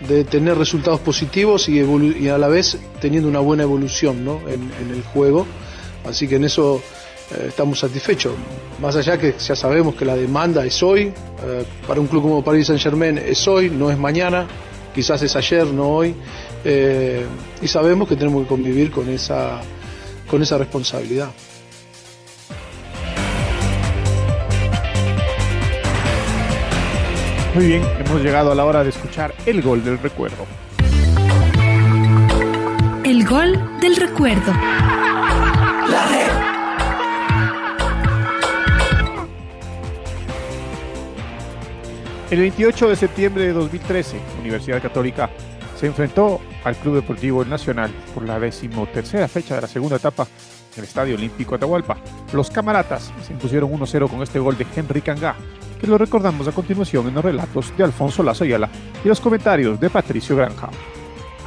de 0.07 0.23
tener 0.25 0.57
resultados 0.57 0.99
positivos 0.99 1.69
y, 1.69 1.79
y, 1.79 2.29
a 2.29 2.37
la 2.37 2.47
vez 2.47 2.77
teniendo 3.01 3.29
una 3.29 3.39
buena 3.39 3.63
evolución 3.63 4.23
¿no? 4.23 4.41
en, 4.47 4.71
en 4.81 4.91
el 4.91 5.01
juego. 5.03 5.47
Así 6.05 6.27
que 6.27 6.35
en 6.35 6.43
eso 6.43 6.81
estamos 7.45 7.79
satisfechos. 7.79 8.33
Más 8.79 8.95
allá 8.95 9.17
que 9.17 9.33
ya 9.37 9.55
sabemos 9.55 9.95
que 9.95 10.05
la 10.05 10.15
demanda 10.15 10.63
es 10.65 10.81
hoy, 10.83 11.11
para 11.87 11.99
un 11.99 12.07
club 12.07 12.21
como 12.21 12.43
Paris 12.43 12.67
Saint 12.67 12.81
Germain 12.81 13.17
es 13.17 13.45
hoy, 13.47 13.69
no 13.69 13.89
es 13.89 13.97
mañana, 13.97 14.47
quizás 14.97 15.21
es 15.21 15.35
ayer, 15.35 15.67
no 15.67 15.89
hoy, 15.89 16.15
eh, 16.65 17.23
y 17.61 17.67
sabemos 17.67 18.09
que 18.09 18.15
tenemos 18.15 18.41
que 18.41 18.47
convivir 18.47 18.89
con 18.89 19.07
esa, 19.09 19.61
con 20.27 20.41
esa 20.41 20.57
responsabilidad. 20.57 21.29
Muy 27.53 27.67
bien, 27.67 27.83
hemos 27.99 28.23
llegado 28.23 28.51
a 28.51 28.55
la 28.55 28.65
hora 28.65 28.83
de 28.83 28.89
escuchar 28.89 29.35
el 29.45 29.61
gol 29.61 29.83
del 29.83 29.99
recuerdo. 29.99 30.47
El 33.03 33.23
gol 33.23 33.79
del 33.79 33.97
recuerdo. 33.97 34.51
El 42.29 42.39
28 42.39 42.89
de 42.89 42.95
septiembre 42.97 43.45
de 43.45 43.53
2013, 43.53 44.19
Universidad 44.41 44.81
Católica 44.81 45.29
se 45.77 45.87
enfrentó 45.87 46.41
al 46.65 46.75
Club 46.75 46.95
Deportivo 46.95 47.45
Nacional 47.45 47.89
por 48.13 48.27
la 48.27 48.37
decimotercera 48.37 49.29
fecha 49.29 49.55
de 49.55 49.61
la 49.61 49.67
segunda 49.67 49.95
etapa 49.95 50.27
en 50.73 50.79
el 50.79 50.83
Estadio 50.83 51.15
Olímpico 51.15 51.55
Atahualpa. 51.55 51.95
Los 52.33 52.49
camaratas 52.49 53.13
se 53.25 53.31
impusieron 53.31 53.71
1-0 53.71 54.09
con 54.09 54.21
este 54.23 54.39
gol 54.39 54.57
de 54.57 54.67
Henry 54.75 55.01
Cangá, 55.01 55.37
que 55.79 55.87
lo 55.87 55.97
recordamos 55.97 56.45
a 56.49 56.51
continuación 56.51 57.07
en 57.07 57.13
los 57.13 57.23
relatos 57.23 57.71
de 57.77 57.85
Alfonso 57.85 58.21
Lazo 58.23 58.43
Ayala 58.43 58.69
y 59.05 59.07
los 59.07 59.21
comentarios 59.21 59.79
de 59.79 59.89
Patricio 59.89 60.35
Granja. 60.35 60.69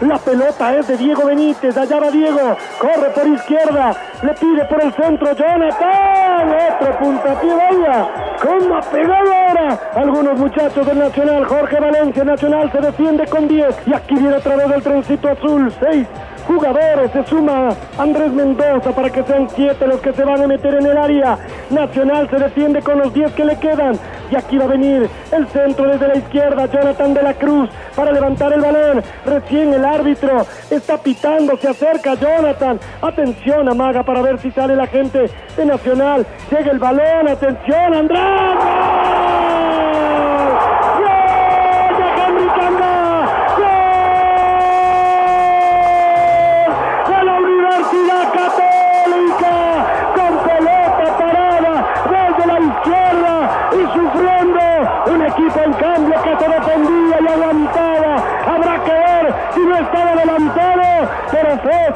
La 0.00 0.16
pelota 0.16 0.74
es 0.76 0.88
de 0.88 0.96
Diego 0.96 1.26
Benítez. 1.26 1.76
Allá 1.76 2.00
va 2.00 2.10
Diego. 2.10 2.56
Corre 2.78 3.10
por 3.10 3.26
izquierda. 3.26 3.94
Le 4.22 4.32
pide 4.32 4.64
por 4.64 4.82
el 4.82 4.92
centro 4.94 5.36
Jonathan. 5.36 6.54
Otro 6.74 6.98
puntapié. 6.98 7.54
Vaya. 7.54 8.08
¿Cómo 8.40 8.76
ha 8.76 8.80
pegado 8.80 9.34
ahora? 9.34 9.78
Algunos 9.94 10.38
muchachos 10.38 10.86
del 10.86 10.98
Nacional. 10.98 11.44
Jorge 11.44 11.78
Valencia. 11.78 12.24
Nacional 12.24 12.72
se 12.72 12.78
defiende 12.78 13.26
con 13.26 13.46
10. 13.46 13.76
Y 13.86 13.94
aquí 13.94 14.14
viene 14.14 14.36
otra 14.36 14.56
vez 14.56 14.70
el 14.70 14.82
trencito 14.82 15.28
azul. 15.28 15.70
6 15.80 16.06
jugadores. 16.50 17.12
Se 17.12 17.24
suma 17.24 17.68
Andrés 17.98 18.32
Mendoza 18.32 18.90
para 18.90 19.10
que 19.10 19.22
sean 19.22 19.48
siete 19.54 19.86
los 19.86 20.00
que 20.00 20.12
se 20.12 20.24
van 20.24 20.42
a 20.42 20.46
meter 20.46 20.74
en 20.74 20.86
el 20.86 20.96
área. 20.96 21.38
Nacional 21.70 22.28
se 22.28 22.36
defiende 22.36 22.82
con 22.82 22.98
los 22.98 23.14
10 23.14 23.32
que 23.32 23.44
le 23.44 23.56
quedan. 23.56 23.98
Y 24.30 24.36
aquí 24.36 24.58
va 24.58 24.64
a 24.64 24.68
venir 24.68 25.08
el 25.32 25.46
centro 25.48 25.88
desde 25.88 26.08
la 26.08 26.16
izquierda. 26.16 26.66
Jonathan 26.66 27.14
de 27.14 27.22
la 27.22 27.34
Cruz 27.34 27.70
para 27.94 28.12
levantar 28.12 28.52
el 28.52 28.60
balón. 28.60 29.02
Recién 29.24 29.72
el 29.74 29.84
árbitro 29.84 30.46
está 30.70 30.98
pitando. 30.98 31.56
Se 31.56 31.68
acerca 31.68 32.14
Jonathan. 32.14 32.78
Atención, 33.00 33.68
Amaga, 33.68 34.02
para 34.02 34.22
ver 34.22 34.38
si 34.38 34.50
sale 34.50 34.74
la 34.74 34.86
gente 34.86 35.30
de 35.56 35.64
Nacional. 35.64 36.26
Llega 36.50 36.72
el 36.72 36.78
balón. 36.78 37.28
Atención, 37.28 37.94
Andrés. 37.94 39.19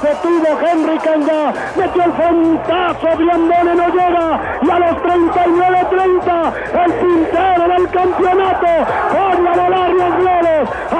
Se 0.00 0.14
tuvo 0.16 0.58
Henry 0.60 0.98
Canga, 0.98 1.52
metió 1.76 2.04
el 2.04 2.12
fontazo, 2.12 3.16
Briandone 3.16 3.74
no 3.74 3.88
llega, 3.88 4.40
y 4.62 4.70
a 4.70 4.78
los 4.78 4.96
39-30, 5.02 6.52
el 6.84 6.92
pintero 6.94 7.68
del 7.68 7.90
campeonato, 7.90 8.66
pone 9.12 9.48
a 9.48 9.52
volar 9.52 9.94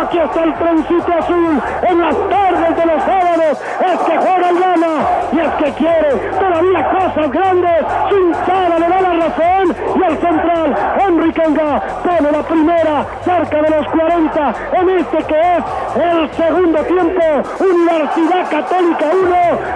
aquí 0.05 0.19
está 0.19 0.45
el 0.45 0.55
trencito 0.55 1.13
azul, 1.19 1.63
en 1.89 2.01
las 2.01 2.17
tardes 2.29 2.77
de 2.77 2.87
los 2.87 3.03
sábados, 3.03 3.59
es 3.81 4.01
que 4.01 4.17
juega 4.19 4.49
el 4.51 4.61
y 4.75 5.39
es 5.39 5.53
que 5.55 5.73
quiere 5.75 6.11
todavía 6.37 6.91
cosas 6.91 7.31
grandes, 7.31 7.85
sin 8.11 8.33
cara 8.45 8.77
le 8.77 8.89
da 8.89 9.01
la 9.01 9.13
razón, 9.13 9.77
y 9.95 10.03
el 10.03 10.19
central, 10.19 10.75
Henry 10.99 11.33
Canga, 11.33 11.83
pone 12.03 12.33
la 12.33 12.43
primera, 12.43 13.07
cerca 13.25 13.63
de 13.63 13.71
los 13.71 13.87
40, 13.87 14.55
en 14.73 14.91
este 14.91 15.19
que 15.19 15.41
es 15.41 15.65
el 15.97 16.31
segundo 16.33 16.79
tiempo, 16.83 17.23
Universidad 17.61 18.51
Católica 18.51 19.07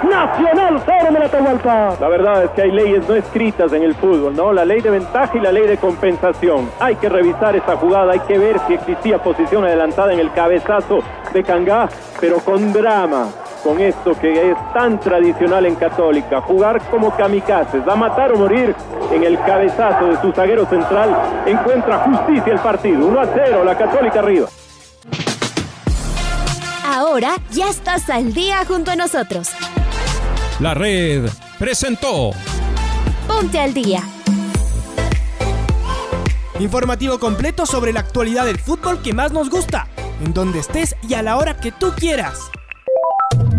1, 0.02 0.10
Nacional 0.10 0.82
0 0.84 1.12
de 1.12 1.18
la 1.20 1.96
La 2.00 2.08
verdad 2.08 2.44
es 2.44 2.50
que 2.50 2.62
hay 2.62 2.72
leyes 2.72 3.08
no 3.08 3.14
escritas 3.14 3.72
en 3.72 3.84
el 3.84 3.94
fútbol, 3.94 4.34
¿no? 4.34 4.52
La 4.52 4.64
ley 4.64 4.80
de 4.80 4.90
ventaja 4.90 5.36
y 5.36 5.40
la 5.40 5.52
ley 5.52 5.66
de 5.66 5.76
compensación. 5.76 6.70
Hay 6.80 6.96
que 6.96 7.08
revisar 7.08 7.54
esta 7.54 7.76
jugada, 7.76 8.12
hay 8.12 8.20
que 8.20 8.36
ver 8.36 8.58
si 8.66 8.74
existía 8.74 9.18
posición 9.18 9.64
adelantada 9.64 10.12
en 10.12 10.18
el 10.18 10.32
cabezazo 10.32 10.98
de 11.32 11.44
Cangá, 11.44 11.88
pero 12.20 12.38
con 12.38 12.72
drama 12.72 13.28
con 13.62 13.80
esto 13.80 14.18
que 14.20 14.50
es 14.50 14.56
tan 14.72 15.00
tradicional 15.00 15.66
en 15.66 15.74
Católica, 15.74 16.40
jugar 16.40 16.80
como 16.90 17.14
kamikazes, 17.16 17.86
a 17.86 17.96
matar 17.96 18.32
o 18.32 18.38
morir 18.38 18.74
en 19.12 19.24
el 19.24 19.38
cabezazo 19.40 20.06
de 20.06 20.20
su 20.20 20.32
zaguero 20.32 20.66
central, 20.66 21.16
encuentra 21.46 21.98
justicia 21.98 22.52
el 22.52 22.60
partido, 22.60 23.06
1 23.06 23.20
a 23.20 23.26
0, 23.26 23.64
la 23.64 23.76
Católica 23.76 24.20
arriba. 24.20 24.48
Ahora 26.84 27.36
ya 27.50 27.68
estás 27.68 28.08
al 28.08 28.32
día 28.32 28.64
junto 28.66 28.90
a 28.90 28.96
nosotros. 28.96 29.50
La 30.60 30.74
red 30.74 31.28
presentó 31.58 32.30
Ponte 33.26 33.60
al 33.60 33.74
día. 33.74 34.02
Informativo 36.58 37.20
completo 37.20 37.66
sobre 37.66 37.92
la 37.92 38.00
actualidad 38.00 38.46
del 38.46 38.58
fútbol 38.58 39.00
que 39.02 39.12
más 39.12 39.32
nos 39.32 39.50
gusta, 39.50 39.86
en 40.24 40.32
donde 40.32 40.58
estés 40.58 40.96
y 41.06 41.14
a 41.14 41.22
la 41.22 41.36
hora 41.36 41.60
que 41.60 41.70
tú 41.70 41.92
quieras. 41.96 42.50